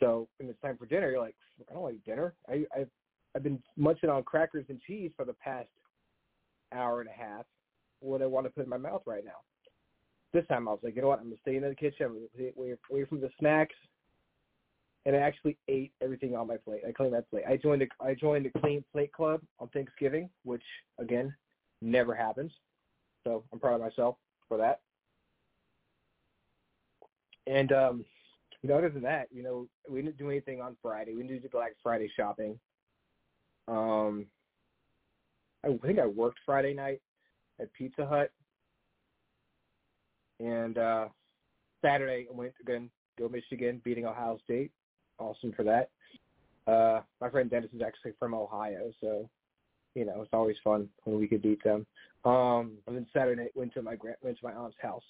[0.00, 1.36] So when it's time for dinner, you're like,
[1.68, 2.34] I don't like dinner.
[2.48, 2.90] I I've
[3.34, 5.68] I've been munching on crackers and cheese for the past
[6.72, 7.44] hour and a half.
[8.00, 9.40] What I want to put in my mouth right now.
[10.32, 11.20] This time I was like, you know what?
[11.20, 12.06] I'm gonna stay in the kitchen.
[12.06, 12.52] I'm gonna stay
[12.90, 13.74] away from the snacks
[15.06, 16.82] and I actually ate everything on my plate.
[16.86, 17.44] I cleaned that plate.
[17.48, 20.64] I joined a I joined the clean plate club on Thanksgiving, which
[20.98, 21.34] again
[21.80, 22.52] never happens.
[23.24, 24.16] So I'm proud of myself
[24.48, 24.80] for that.
[27.46, 28.04] And um,
[28.66, 31.14] you know, other than that, you know, we didn't do anything on Friday.
[31.14, 32.58] We didn't do Black Friday shopping.
[33.68, 34.26] Um,
[35.64, 37.00] I think I worked Friday night
[37.60, 38.32] at Pizza Hut,
[40.40, 41.06] and uh
[41.80, 44.72] Saturday I went again go Michigan, beating Ohio State
[45.18, 45.90] awesome for that.
[46.66, 49.30] Uh, my friend Dennis is actually from Ohio, so
[49.94, 51.86] you know it's always fun when we could beat them.
[52.24, 55.04] Um, and then Saturday went to my grand went to my aunt's house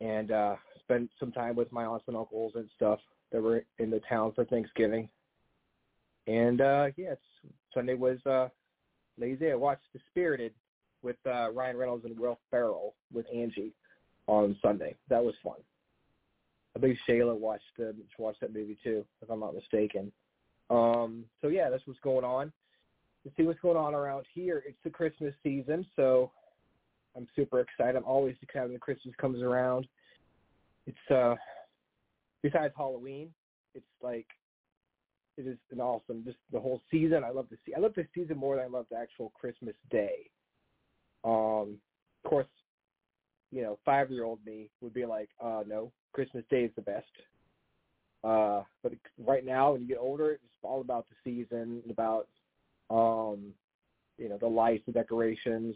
[0.00, 3.00] and uh, spent some time with my aunts and uncles and stuff
[3.32, 5.08] that were in the town for Thanksgiving.
[6.26, 7.14] And uh, yeah,
[7.74, 8.48] Sunday was uh,
[9.18, 9.50] lazy.
[9.50, 10.52] I watched The Spirited
[11.02, 13.72] with uh, Ryan Reynolds and Will Ferrell with Angie
[14.26, 14.96] on Sunday.
[15.08, 15.56] That was fun.
[16.76, 20.12] I believe Shayla watched uh, watched that movie too, if I'm not mistaken.
[20.68, 22.52] Um, so yeah, that's what's going on.
[23.24, 26.30] To see what's going on around here, it's the Christmas season, so
[27.16, 27.96] I'm super excited.
[27.96, 29.86] I'm always excited when Christmas comes around.
[30.86, 31.34] It's uh,
[32.42, 33.30] besides Halloween,
[33.74, 34.26] it's like
[35.36, 37.24] it is an awesome just the whole season.
[37.24, 37.74] I love the see.
[37.74, 40.30] I love the season more than I love the actual Christmas day.
[41.24, 41.78] Um,
[42.24, 42.46] of course,
[43.50, 46.82] you know, five year old me would be like, uh, no, Christmas Day is the
[46.82, 47.06] best.
[48.22, 52.28] Uh, but right now, when you get older, it's all about the season, and about
[52.90, 53.52] um,
[54.18, 55.74] you know the lights, the decorations.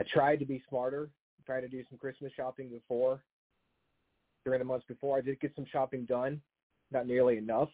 [0.00, 1.10] I tried to be smarter.
[1.46, 3.22] Tried to do some Christmas shopping before.
[4.44, 6.40] During the months before, I did get some shopping done.
[6.90, 7.68] Not nearly enough.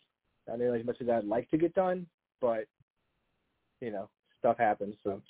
[0.46, 2.06] Not nearly as much as I'd like to get done,
[2.40, 2.66] but
[3.80, 4.08] you know,
[4.38, 4.94] stuff happens.
[5.04, 5.20] So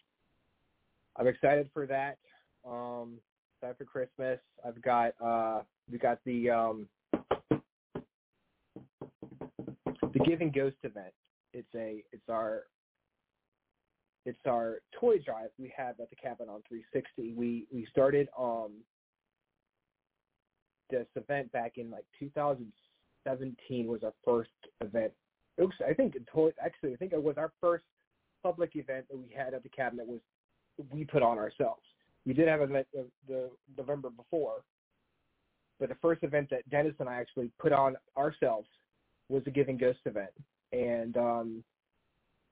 [1.16, 2.18] I'm excited for that.
[2.66, 3.18] Um,
[3.60, 4.38] time for Christmas.
[4.66, 6.88] I've got uh we got the um
[10.12, 11.12] the Giving Ghost event.
[11.52, 12.64] It's a it's our
[14.28, 17.32] it's our toy drive we have at the cabin on 360.
[17.32, 18.72] We we started um
[20.90, 24.50] this event back in like 2017 was our first
[24.82, 25.12] event.
[25.56, 27.84] Was, I think toy actually I think it was our first
[28.42, 30.20] public event that we had at the cabin that was
[30.92, 31.82] we put on ourselves.
[32.26, 34.62] We did have an event the, the November before,
[35.80, 38.68] but the first event that Dennis and I actually put on ourselves
[39.30, 40.30] was the Giving Ghost event.
[40.72, 41.64] And um,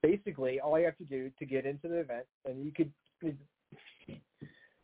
[0.01, 2.91] basically, all you have to do to get into the event, and you could,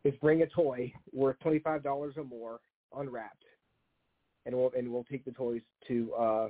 [0.03, 2.59] is bring a toy worth twenty five dollars or more
[2.95, 3.43] unwrapped,
[4.45, 6.49] and we'll and we'll take the toys to uh,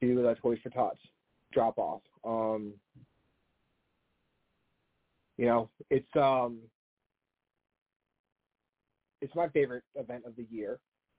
[0.00, 1.00] to the Toys for Tots
[1.52, 2.02] drop off.
[2.24, 2.74] Um,
[5.36, 6.58] you know, it's um,
[9.20, 10.78] it's my favorite event of the year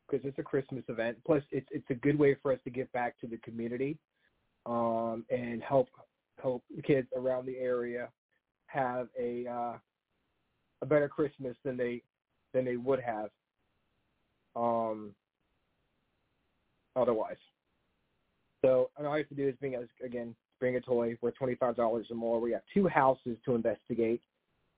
[0.09, 1.17] because it's a Christmas event.
[1.25, 3.97] Plus, it's it's a good way for us to give back to the community
[4.65, 5.89] um, and help
[6.41, 8.09] help kids around the area
[8.67, 9.77] have a uh,
[10.81, 12.01] a better Christmas than they
[12.53, 13.29] than they would have
[14.55, 15.13] um,
[16.95, 17.37] otherwise.
[18.63, 21.55] So all I have to do is bring us again bring a toy worth twenty
[21.55, 22.39] five dollars or more.
[22.39, 24.21] We have two houses to investigate,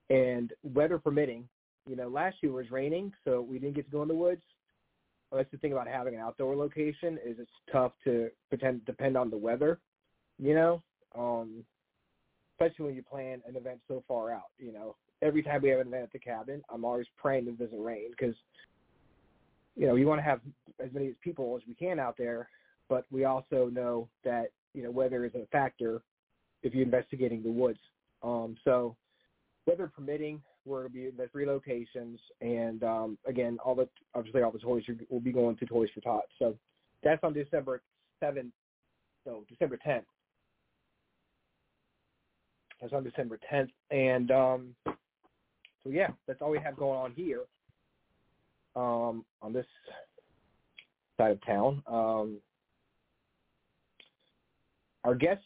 [0.10, 1.48] and weather permitting,
[1.88, 4.42] you know, last year was raining, so we didn't get to go in the woods.
[5.34, 9.30] That's the thing about having an outdoor location is it's tough to pretend depend on
[9.30, 9.80] the weather,
[10.38, 10.84] you know,
[11.18, 11.64] um,
[12.54, 14.52] especially when you plan an event so far out.
[14.60, 17.58] You know, every time we have an event at the cabin, I'm always praying it
[17.58, 18.36] doesn't rain because,
[19.76, 20.42] you know, you want to have
[20.84, 22.50] as many people as we can out there,
[22.90, 26.02] but we also know that you know weather is a factor
[26.62, 27.80] if you're investigating the woods.
[28.22, 28.96] Um, so
[29.66, 34.42] weather permitting, we're going to be the three locations, and um, again, all the obviously
[34.42, 36.32] all the toys will be going to Toys for Tots.
[36.40, 36.56] So
[37.04, 37.82] that's on December
[38.20, 38.54] seventh,
[39.26, 40.06] no December tenth.
[42.82, 47.42] That's on December tenth, and um, so yeah, that's all we have going on here
[48.76, 49.66] um, on this
[51.18, 51.84] side of town.
[51.88, 52.38] Um,
[55.04, 55.44] our guests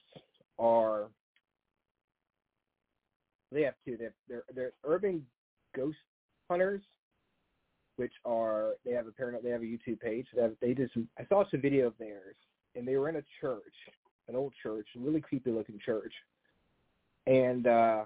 [0.59, 1.07] are
[3.51, 3.97] they have two.
[3.97, 5.25] They're they're, they're urban
[5.75, 5.97] ghost
[6.49, 6.81] hunters,
[7.95, 10.27] which are they have a parent they have a YouTube page.
[10.35, 11.07] They have, they did some.
[11.17, 12.35] I saw some video of theirs,
[12.75, 13.63] and they were in a church,
[14.27, 16.13] an old church, a really creepy looking church,
[17.25, 18.05] and uh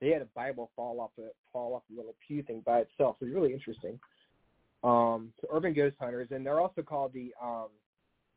[0.00, 3.16] they had a Bible fall off the fall off the little pew thing by itself.
[3.18, 3.98] So it was really interesting.
[4.84, 7.68] Um, so Urban Ghost Hunters, and they're also called the um,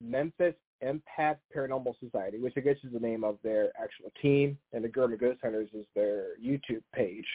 [0.01, 4.83] Memphis Empath Paranormal Society, which I guess is the name of their actual team, and
[4.83, 7.25] the Urban Ghost Hunters is their YouTube page.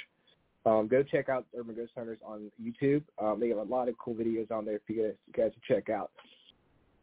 [0.66, 3.02] Um, go check out Urban Ghost Hunters on YouTube.
[3.22, 5.52] Um, they have a lot of cool videos on there for you guys, you guys
[5.52, 6.10] to check out.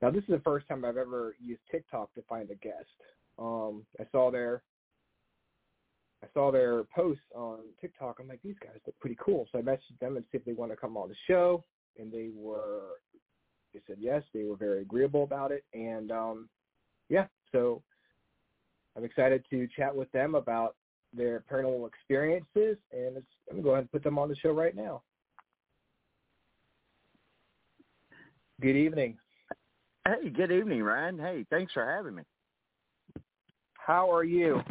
[0.01, 2.89] Now, this is the first time I've ever used TikTok to find a guest.
[3.37, 4.63] Um, I saw their
[6.23, 8.17] I saw their posts on TikTok.
[8.19, 9.47] I'm like, these guys look pretty cool.
[9.51, 11.63] So I messaged them and see if they want to come on the show,
[11.97, 12.99] and they were
[13.73, 14.23] they said yes.
[14.33, 16.49] They were very agreeable about it, and um,
[17.09, 17.81] yeah, so
[18.95, 20.75] I'm excited to chat with them about
[21.13, 24.51] their paranormal experiences, and it's, I'm gonna go ahead and put them on the show
[24.51, 25.01] right now.
[28.61, 29.17] Good evening.
[30.07, 31.19] Hey, good evening, Ryan.
[31.19, 32.23] Hey, thanks for having me.
[33.73, 34.61] How are you?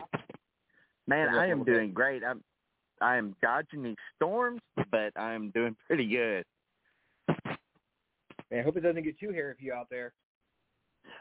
[1.06, 2.22] Man, I am doing great.
[2.24, 2.42] I'm
[3.00, 4.60] I am dodging these storms,
[4.90, 6.44] but I am doing pretty good.
[8.50, 10.12] Man, I hope it doesn't get too hairy for you out there.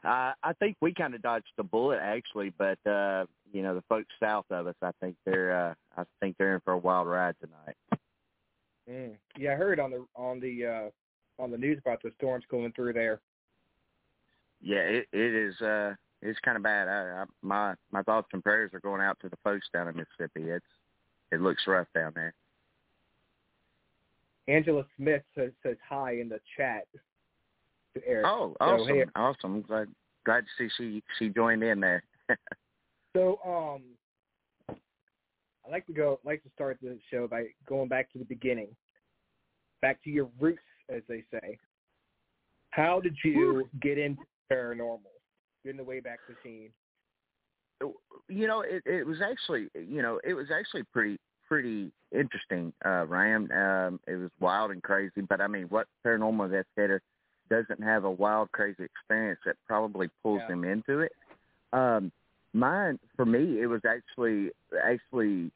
[0.04, 3.84] Uh, I think we kind of dodged the bullet actually, but uh, you know the
[3.90, 7.08] folks south of us, I think they're uh, I think they're in for a wild
[7.08, 8.02] ride tonight.
[8.90, 9.16] Mm.
[9.38, 12.72] Yeah, I heard on the on the uh, on the news about the storms going
[12.74, 13.20] through there.
[14.62, 16.88] Yeah, it it is uh it's kind of bad.
[16.88, 19.96] I, I my my thoughts and prayers are going out to the folks down in
[19.96, 20.50] Mississippi.
[20.50, 20.66] It's
[21.32, 22.34] it looks rough down there.
[24.48, 26.88] Angela Smith says, says hi in the chat
[28.02, 28.26] to Eric.
[28.28, 29.62] Oh, So, awesome, hey, awesome.
[29.62, 29.88] Glad
[30.26, 32.04] glad to see she she joined in there.
[33.16, 33.82] So um,
[34.70, 38.68] I like to go like to start the show by going back to the beginning,
[39.82, 41.58] back to your roots, as they say.
[42.70, 44.22] How did you get into
[44.52, 45.00] paranormal?
[45.64, 46.70] Get in the way back machine.
[48.28, 51.18] you know, it it was actually you know it was actually pretty
[51.48, 53.52] pretty interesting, uh, Ryan.
[53.52, 57.02] Um, it was wild and crazy, but I mean, what paranormal investigator
[57.50, 60.48] doesn't have a wild, crazy experience that probably pulls Yeah.
[60.48, 61.12] them into it?
[61.74, 62.12] Um,
[62.54, 64.52] mine, for me, it was actually
[64.82, 65.52] actually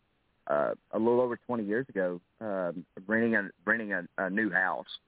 [0.47, 4.99] uh, a little over 20 years ago, um, renting a renting a, a new house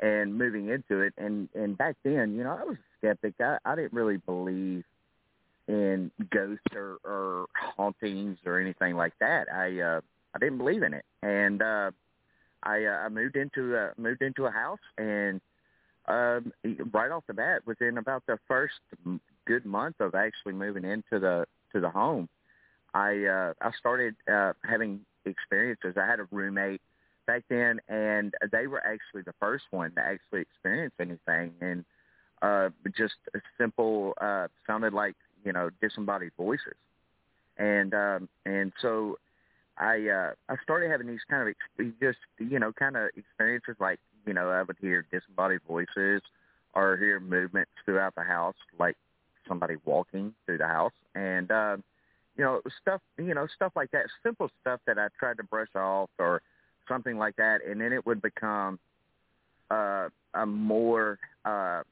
[0.00, 1.14] and moving into it.
[1.18, 3.34] And and back then, you know, I was a skeptic.
[3.40, 4.84] I, I didn't really believe
[5.66, 9.48] in ghosts or, or hauntings or anything like that.
[9.52, 10.00] I uh,
[10.34, 11.90] I didn't believe in it, and uh,
[12.62, 15.40] I uh, I moved into a moved into a house, and
[16.06, 16.52] um,
[16.92, 18.74] right off the bat, within about the first
[19.46, 22.28] good month of actually moving into the to the home,
[22.92, 25.94] I uh, I started uh, having experiences.
[25.96, 26.82] I had a roommate
[27.26, 31.84] back then, and they were actually the first one to actually experience anything, and
[32.42, 33.14] uh, just
[33.58, 36.76] simple uh, sounded like you know disembodied voices,
[37.56, 39.18] and um, and so
[39.78, 43.76] I uh, I started having these kind of ex- just you know kind of experiences
[43.80, 46.22] like you know I would hear disembodied voices
[46.74, 48.96] or hear movements throughout the house like
[49.48, 51.84] somebody walking through the house and um,
[52.36, 55.74] you know stuff you know stuff like that simple stuff that I tried to brush
[55.74, 56.42] off or
[56.88, 58.78] something like that and then it would become
[59.70, 61.82] uh, a more uh,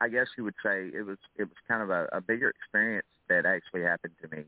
[0.00, 3.06] I guess you would say it was it was kind of a, a bigger experience
[3.28, 4.44] that actually happened to me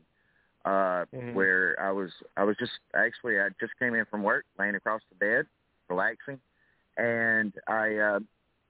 [0.65, 1.33] uh Mhm.
[1.33, 5.01] where I was I was just actually I just came in from work laying across
[5.09, 5.45] the bed
[5.89, 6.39] relaxing
[6.99, 8.19] and I uh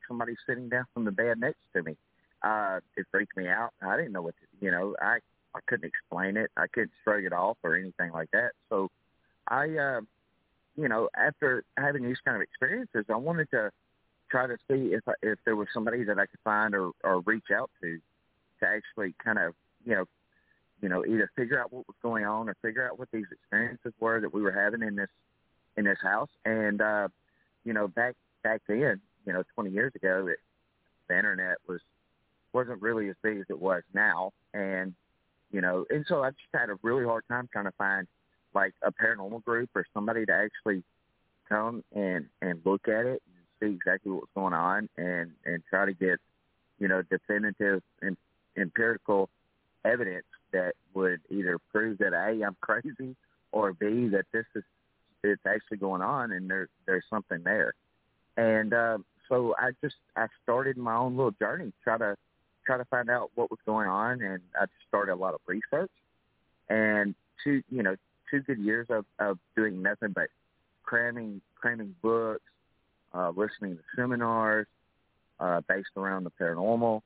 [0.07, 1.95] somebody sitting down from the bed next to me
[2.43, 3.71] uh it freaked me out.
[3.81, 5.19] I didn't know what to you know I
[5.55, 6.51] I couldn't explain it.
[6.55, 8.51] I couldn't shrug it off or anything like that.
[8.69, 8.89] So
[9.47, 10.01] I uh
[10.77, 13.71] you know after having these kind of experiences I wanted to
[14.29, 17.21] try to see if I, if there was somebody that I could find or or
[17.21, 17.99] reach out to
[18.59, 19.53] to actually kind of
[19.85, 20.05] you know
[20.81, 23.93] you know either figure out what was going on or figure out what these experiences
[23.99, 25.09] were that we were having in this
[25.77, 26.29] in this house.
[26.45, 27.07] And uh
[27.65, 30.39] you know back back then you know 20 years ago it,
[31.07, 31.81] the internet was
[32.53, 34.93] wasn't really as big as it was now, and
[35.51, 38.07] you know, and so I just had a really hard time trying to find
[38.53, 40.83] like a paranormal group or somebody to actually
[41.47, 45.85] come and and look at it and see exactly what's going on and and try
[45.85, 46.19] to get
[46.79, 48.17] you know definitive and
[48.57, 49.29] empirical
[49.85, 53.15] evidence that would either prove that a I'm crazy
[53.51, 54.63] or b that this is
[55.23, 57.73] it's actually going on and there there's something there.
[58.37, 62.15] And uh, so I just I started my own little journey try to
[62.65, 65.91] try to find out what was going on and I started a lot of research.
[66.69, 67.95] And two you know
[68.29, 70.29] two good years of of doing nothing but
[70.83, 72.43] cramming cramming books
[73.13, 74.67] uh, listening to seminars
[75.39, 77.01] uh, based around the paranormal.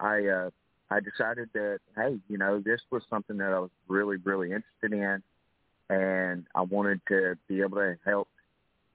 [0.00, 0.50] I uh,
[0.90, 4.92] I decided that hey, you know, this was something that I was really really interested
[4.92, 5.22] in,
[5.90, 8.28] and I wanted to be able to help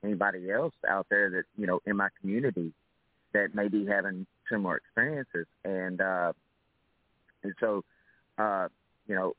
[0.02, 2.72] anybody else out there that you know in my community
[3.32, 6.32] that may be having similar experiences, and uh,
[7.42, 7.84] and so
[8.38, 8.68] uh,
[9.06, 9.34] you know,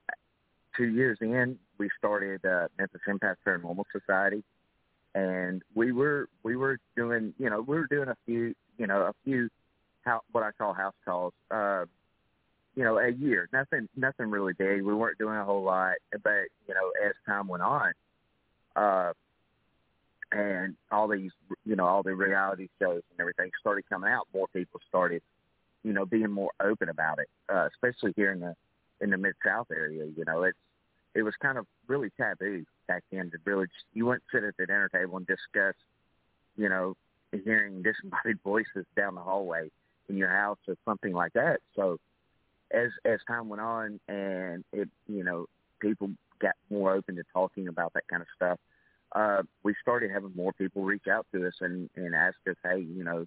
[0.76, 4.44] two years in, we started uh, Memphis Empath Paranormal Society.
[5.16, 9.02] And we were we were doing you know we were doing a few you know
[9.02, 9.50] a few
[10.04, 11.34] how what I call house calls.
[11.50, 11.86] Uh
[12.76, 16.48] you know a year nothing nothing really big we weren't doing a whole lot but
[16.68, 17.92] you know as time went on
[18.76, 19.12] uh
[20.32, 21.32] and all these
[21.66, 25.22] you know all the reality shows and everything started coming out more people started
[25.84, 28.56] you know being more open about it uh especially here in the
[29.02, 30.58] in the mid south area you know it's
[31.14, 34.56] it was kind of really taboo back then to really just, you wouldn't sit at
[34.58, 35.76] the dinner table and discuss,
[36.58, 36.96] you know,
[37.44, 39.70] hearing disembodied voices down the hallway
[40.10, 41.60] in your house or something like that.
[41.76, 41.98] So
[42.74, 45.48] as as time went on and it you know,
[45.80, 48.60] people got more open to talking about that kind of stuff,
[49.14, 52.80] uh, we started having more people reach out to us and, and ask us, Hey,
[52.80, 53.26] you know,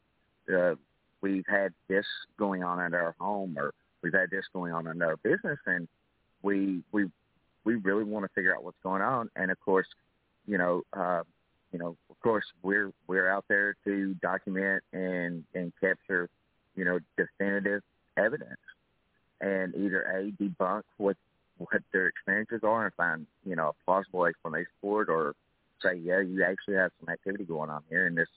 [0.54, 0.74] uh,
[1.20, 2.06] we've had this
[2.38, 3.72] going on at our home or
[4.02, 5.88] we've had this going on in our business and
[6.42, 7.06] we we
[7.64, 9.30] we really want to figure out what's going on.
[9.34, 9.86] And of course,
[10.46, 11.22] you know, uh,
[11.72, 16.28] you know, of course, we're we're out there to document and and capture,
[16.76, 17.82] you know, definitive
[18.16, 18.60] evidence,
[19.40, 21.16] and either a debunk what
[21.58, 25.34] what their experiences are and find you know a plausible explanation for it, or
[25.82, 28.28] say, yeah, you actually have some activity going on here, and this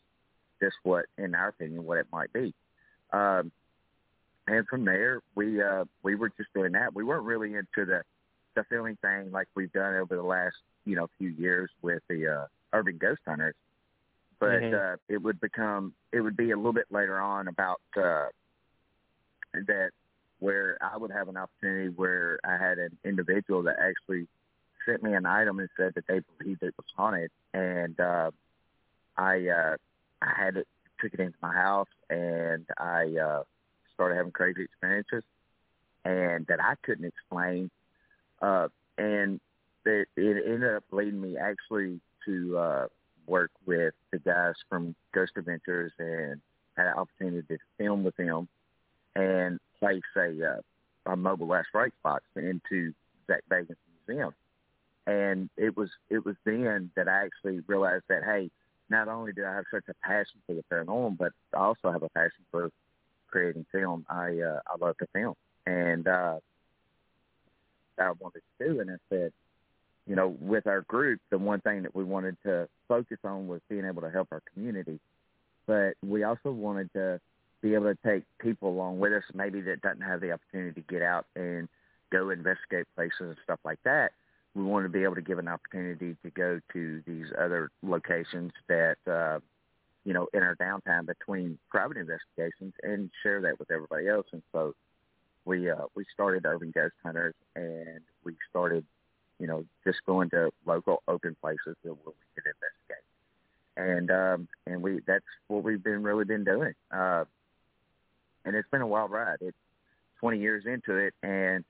[0.60, 2.54] this what, in our opinion, what it might be.
[3.12, 3.52] Um,
[4.48, 6.94] and from there, we uh, we were just doing that.
[6.94, 8.04] We weren't really into the
[8.56, 10.56] the feeling thing like we've done over the last
[10.86, 13.56] you know few years with the uh, urban ghost hunters,
[14.40, 14.76] but mm-hmm.
[14.76, 18.28] uh, it would become it would be a little bit later on about uh,
[19.54, 19.92] that
[20.40, 24.28] where I would have an opportunity where I had an individual that actually
[24.86, 28.32] sent me an item and said that they believed it was haunted, and uh,
[29.18, 29.78] I uh,
[30.22, 30.68] I had it
[31.00, 33.44] took it into my house and I uh,
[33.94, 35.24] started having crazy experiences,
[36.06, 37.70] and that I couldn't explain
[38.42, 39.40] uh, and
[39.86, 42.88] it, it ended up leading me actually to uh,
[43.26, 46.42] work with the guys from Ghost Adventures and
[46.76, 48.48] had an opportunity to film with them.
[49.16, 50.58] And place a,
[51.08, 52.94] uh, a mobile last right box into
[53.28, 53.76] Zak Bagans
[54.08, 54.34] Museum.
[55.06, 58.50] And it was it was then that I actually realized that hey,
[58.90, 62.04] not only do I have such a passion for the paranormal, but I also have
[62.04, 62.72] a passion for
[63.28, 64.06] creating film.
[64.10, 65.36] I uh, I love to film,
[65.66, 66.40] and uh,
[67.98, 68.80] I wanted to do.
[68.82, 69.32] And I said,
[70.08, 73.62] you know, with our group, the one thing that we wanted to focus on was
[73.70, 75.00] being able to help our community.
[75.66, 77.20] But we also wanted to
[77.62, 80.88] be able to take people along with us, maybe that doesn't have the opportunity to
[80.88, 81.68] get out and
[82.12, 84.12] go investigate places and stuff like that.
[84.56, 88.52] We wanted to be able to give an opportunity to go to these other locations
[88.68, 89.40] that, uh,
[90.04, 94.26] you know, in our downtime between private investigations and share that with everybody else.
[94.32, 94.74] And so
[95.48, 98.86] we uh, we started Urban Ghost Hunters, and we started,
[99.40, 103.06] you know, just going to local open places where we could investigate,
[103.78, 107.24] and um, and we that's what we've been really been doing, uh,
[108.48, 109.38] and it's been a wild ride.
[109.42, 109.58] It's
[110.22, 111.64] 20 years into it, and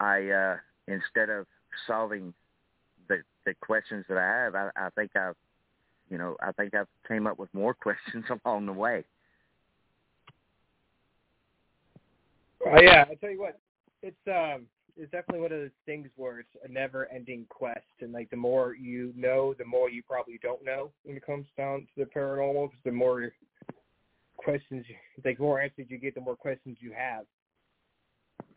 [0.00, 0.56] I uh,
[0.88, 1.46] instead of
[1.86, 2.34] solving
[3.08, 5.36] the the questions that I have, I, I think I've
[6.10, 9.04] you know I think I've came up with more questions along the way.
[12.66, 13.60] Oh yeah, I tell you what,
[14.02, 14.66] it's um,
[14.96, 18.74] it's definitely one of those things where it's a never-ending quest, and like the more
[18.74, 22.70] you know, the more you probably don't know when it comes down to the paranormal.
[22.70, 23.30] Because the more
[24.46, 24.86] questions,
[25.24, 27.24] like more answers you get, the more questions you have.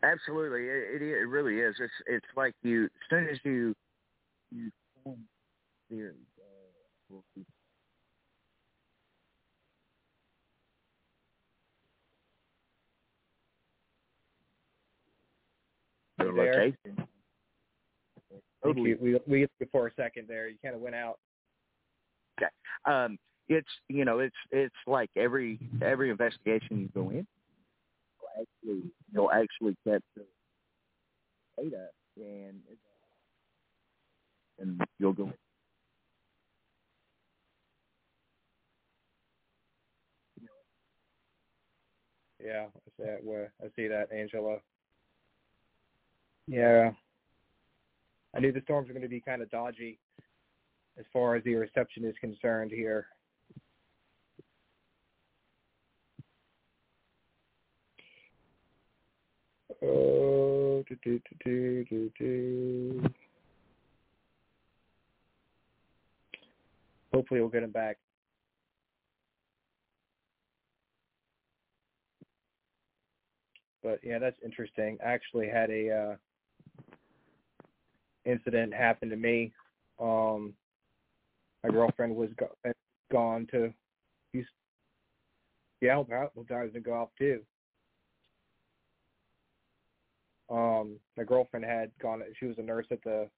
[0.02, 1.74] Absolutely, it, it it really is.
[1.80, 3.74] It's it's like you as soon as you
[4.50, 4.70] you
[5.88, 6.14] theories,
[7.10, 7.16] uh,
[16.20, 17.06] location.
[18.64, 18.98] You.
[19.00, 20.48] We we for a second there.
[20.48, 21.18] You kind of went out.
[22.38, 22.50] Okay.
[22.84, 23.18] Um,
[23.50, 27.26] it's you know it's it's like every every investigation you go in,
[28.20, 30.02] you'll actually you'll actually get
[31.58, 32.60] data and
[34.60, 35.32] and you'll go.
[42.42, 43.18] Yeah, I see that.
[43.24, 44.58] Where I see that, Angela.
[46.46, 46.92] Yeah,
[48.34, 49.98] I knew the storms were going to be kind of dodgy
[50.98, 53.06] as far as the reception is concerned here.
[59.82, 63.02] Do, do, do, do, do.
[67.12, 67.96] Hopefully, we'll get him back.
[73.82, 74.98] But yeah, that's interesting.
[75.04, 76.16] I actually had a uh,
[78.24, 79.52] incident happen to me.
[79.98, 80.52] Um,
[81.64, 82.72] my girlfriend was go-
[83.10, 83.72] gone to
[84.32, 84.52] Houston.
[85.80, 86.06] Yeah, I was
[86.74, 87.40] to go off too.
[90.50, 92.22] Um, my girlfriend had gone.
[92.38, 93.28] She was a nurse at the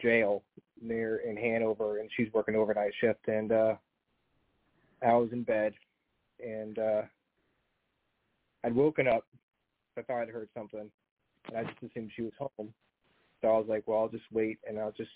[0.00, 0.42] jail
[0.80, 3.26] near in Hanover, and she's working overnight shift.
[3.28, 3.74] And uh,
[5.02, 5.72] I was in bed,
[6.44, 7.02] and uh,
[8.64, 9.24] I'd woken up.
[9.98, 10.90] I thought I'd heard something,
[11.48, 12.72] and I just assumed she was home.
[13.40, 15.10] So I was like, well, I'll just wait, and I'll just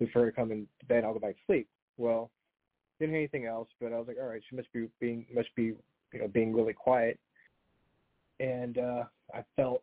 [0.00, 0.98] wait for her to come in bed.
[0.98, 1.68] And I'll go back to sleep.
[1.96, 2.30] Well,
[2.98, 5.54] didn't hear anything else, but I was like, all right, she must be being must
[5.54, 5.72] be
[6.12, 7.18] you know being really quiet.
[8.40, 9.82] And uh I felt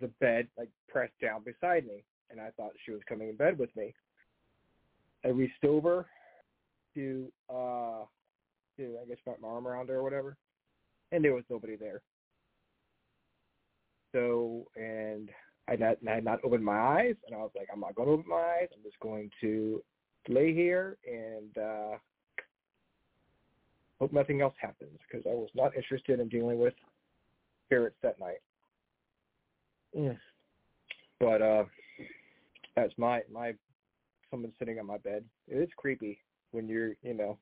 [0.00, 3.58] the bed like pressed down beside me, and I thought she was coming in bed
[3.58, 3.94] with me.
[5.24, 6.06] I reached over
[6.94, 8.04] to uh
[8.76, 10.36] to I guess put my arm around her or whatever,
[11.12, 12.02] and there was nobody there.
[14.12, 15.30] So and
[15.68, 18.08] I not I had not opened my eyes, and I was like, I'm not going
[18.08, 18.68] to open my eyes.
[18.74, 19.82] I'm just going to
[20.28, 21.96] lay here and uh
[23.98, 26.74] hope nothing else happens because I was not interested in dealing with
[27.66, 28.40] spirits that night.
[29.96, 30.18] Mm.
[31.20, 31.64] But uh
[32.76, 33.52] that's my my
[34.30, 35.24] someone sitting on my bed.
[35.48, 36.18] It is creepy
[36.52, 37.38] when you're you know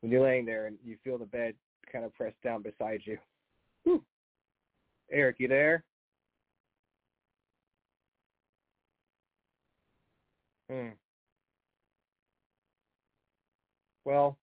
[0.00, 1.54] when you're laying there and you feel the bed
[1.90, 3.18] kind of pressed down beside you.
[3.84, 4.02] Whew.
[5.10, 5.84] Eric, you there?
[10.70, 10.88] Hmm.
[14.04, 14.36] Well.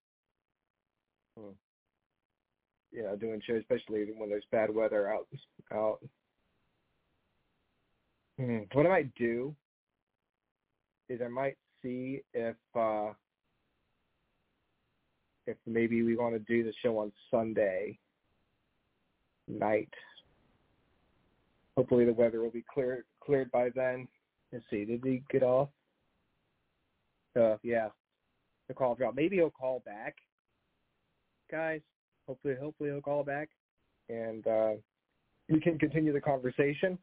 [2.92, 5.28] Yeah, doing shows, especially when there's bad weather out.
[5.74, 6.00] Out.
[8.38, 8.60] Hmm.
[8.74, 9.56] What I might do
[11.10, 13.12] is I might see if uh
[15.48, 17.98] if maybe we want to do the show on Sunday
[19.48, 19.90] night.
[21.76, 24.08] Hopefully the weather will be clear cleared by then.
[24.52, 25.70] Let's see, did he get off?
[27.40, 27.88] Uh, yeah,
[28.68, 29.16] the call drop.
[29.16, 30.16] Maybe he'll call back,
[31.50, 31.82] guys.
[32.32, 33.50] Hopefully, hopefully he'll call back,
[34.08, 34.72] and uh,
[35.50, 36.98] we can continue the conversation.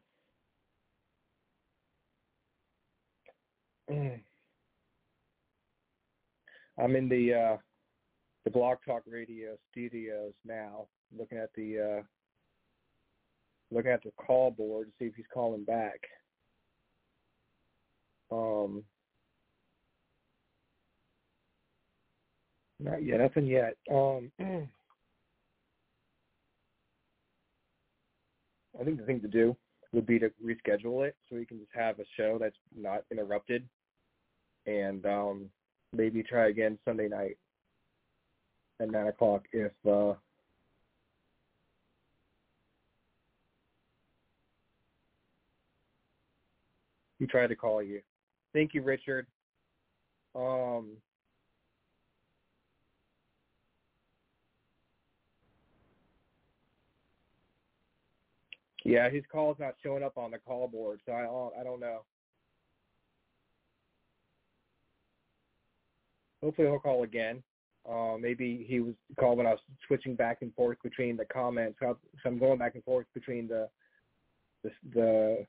[3.91, 4.23] I'm
[6.95, 7.57] in the uh,
[8.43, 12.01] the Blog Talk Radio studios now, looking at the uh,
[13.69, 15.99] looking at the call board to see if he's calling back.
[18.31, 18.83] Um,
[22.79, 23.19] Not yet.
[23.19, 23.75] Nothing yet.
[23.91, 24.31] Um,
[28.79, 29.55] I think the thing to do
[29.91, 33.67] would be to reschedule it so we can just have a show that's not interrupted,
[34.65, 35.49] and um,
[35.93, 37.37] maybe try again Sunday night
[38.79, 40.13] at nine o'clock if uh,
[47.17, 48.01] he tried to call you.
[48.53, 49.27] Thank you, Richard.
[50.35, 50.91] Um,
[58.89, 61.79] Yeah, his call's not showing up on the call board, so I don't, I don't
[61.79, 61.99] know.
[66.41, 67.43] Hopefully he'll call again.
[67.87, 71.77] Uh, maybe he was called when I was switching back and forth between the comments.
[71.79, 73.69] So I'm going back and forth between the
[74.63, 75.45] the the,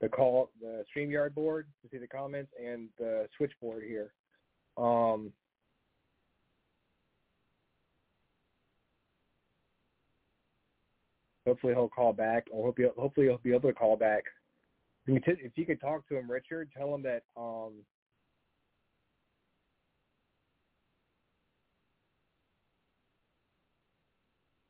[0.00, 4.14] the call the Streamyard board to see the comments and the switchboard here.
[4.78, 5.32] Um,
[11.48, 14.24] Hopefully he'll call back, or hope he'll, hopefully he'll be able to call back.
[15.06, 17.72] If you could talk to him, Richard, tell him that um,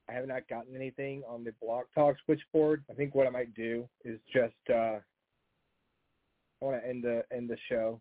[0.09, 2.85] I have not gotten anything on the Blog Talk switchboard.
[2.89, 7.51] I think what I might do is just uh, I want to end the end
[7.51, 8.01] the show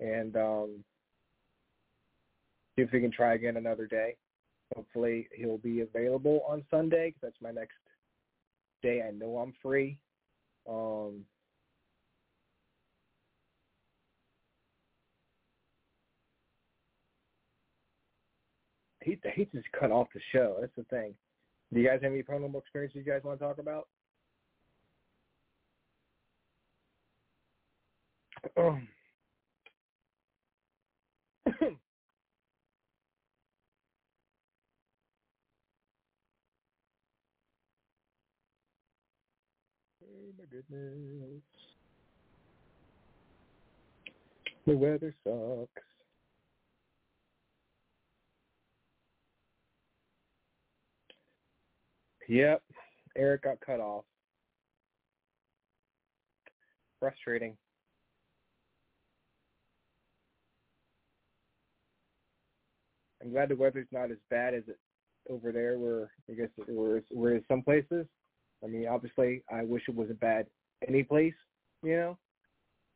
[0.00, 0.84] and um,
[2.74, 4.16] see if we can try again another day.
[4.74, 7.74] Hopefully he'll be available on Sunday because that's my next
[8.82, 9.02] day.
[9.06, 9.98] I know I'm free.
[10.68, 11.24] Um,
[19.04, 20.56] hate to just cut off the show.
[20.60, 21.14] That's the thing.
[21.72, 23.88] Do you guys have any paranormal experiences you guys want to talk about?
[28.56, 28.88] Um.
[31.62, 31.76] oh
[40.42, 41.42] my goodness.
[44.66, 45.82] The weather sucks.
[52.28, 52.62] Yep,
[53.16, 54.04] Eric got cut off.
[56.98, 57.56] Frustrating.
[63.20, 64.78] I'm glad the weather's not as bad as it
[65.28, 68.06] over there where I guess it where where some places.
[68.62, 70.46] I mean, obviously I wish it wasn't bad
[70.86, 71.34] any place,
[71.82, 72.18] you know.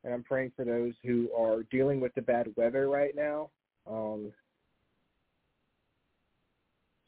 [0.05, 3.51] And I'm praying for those who are dealing with the bad weather right now.
[3.86, 4.32] Um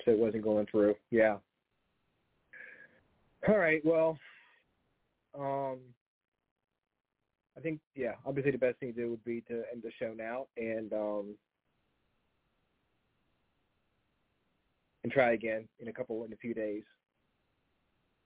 [0.04, 0.94] so it wasn't going through.
[1.10, 1.36] Yeah.
[3.46, 4.18] All right, well,
[5.38, 5.78] um
[7.56, 10.12] I think yeah, obviously the best thing to do would be to end the show
[10.16, 11.34] now and um
[15.04, 16.82] and try again in a couple in a few days.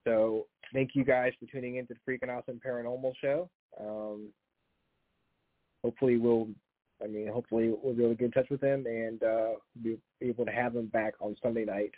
[0.04, 3.48] So thank you guys for tuning in to the Freaking Awesome Paranormal Show.
[3.80, 4.28] Um,
[5.82, 6.48] hopefully we'll,
[7.02, 9.52] I mean, hopefully we'll be able to get in touch with him and uh,
[9.82, 11.92] be able to have him back on Sunday night.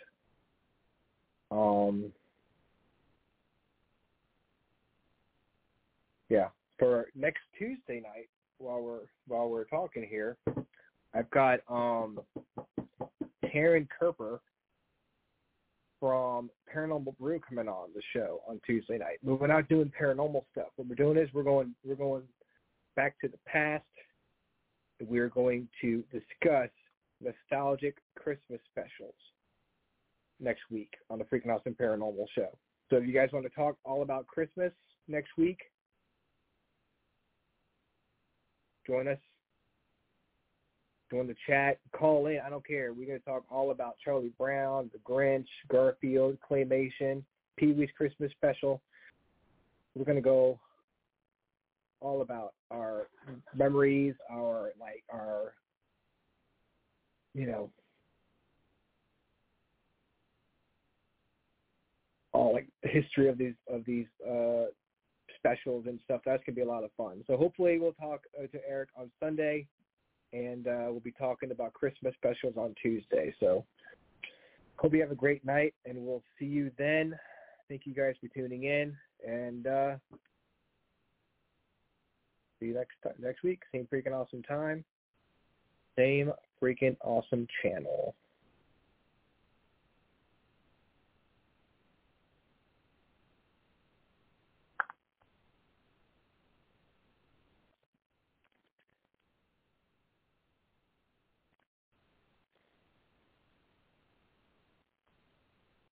[1.51, 2.11] Um,
[6.29, 10.37] yeah, for next Tuesday night, while we're while we're talking here,
[11.13, 12.19] I've got um,
[13.45, 14.39] Taryn Kerper
[16.05, 19.17] from Paranormal Brew coming on the show on Tuesday night.
[19.23, 20.67] But we're not doing paranormal stuff.
[20.75, 22.21] What we're doing is we're going we're going
[22.95, 23.83] back to the past.
[25.01, 26.69] We're going to discuss
[27.19, 29.15] nostalgic Christmas specials
[30.39, 32.49] next week on the Freaking Awesome Paranormal Show.
[32.91, 34.73] So if you guys want to talk all about Christmas
[35.07, 35.57] next week,
[38.85, 39.17] join us
[41.11, 42.39] join the chat, call in.
[42.45, 42.93] I don't care.
[42.93, 47.23] We're going to talk all about Charlie Brown, The Grinch, Garfield, Claymation,
[47.57, 48.81] Pee Wee's Christmas Special.
[49.95, 50.59] We're going to go
[52.01, 53.07] all about our
[53.55, 55.53] memories, our like our,
[57.33, 57.69] you know,
[62.33, 64.65] all like the history of these of these uh
[65.37, 66.21] specials and stuff.
[66.25, 67.23] That's gonna be a lot of fun.
[67.27, 69.67] So hopefully we'll talk uh, to Eric on Sunday
[70.35, 73.33] and uh, we'll be talking about Christmas specials on Tuesday.
[73.39, 73.65] So
[74.77, 77.17] hope you have a great night, and we'll see you then.
[77.69, 78.95] Thank you guys for tuning in,
[79.25, 79.95] and uh,
[82.59, 83.61] see you next next week.
[83.71, 84.83] Same freaking awesome time,
[85.97, 86.31] same
[86.61, 88.15] freaking awesome channel.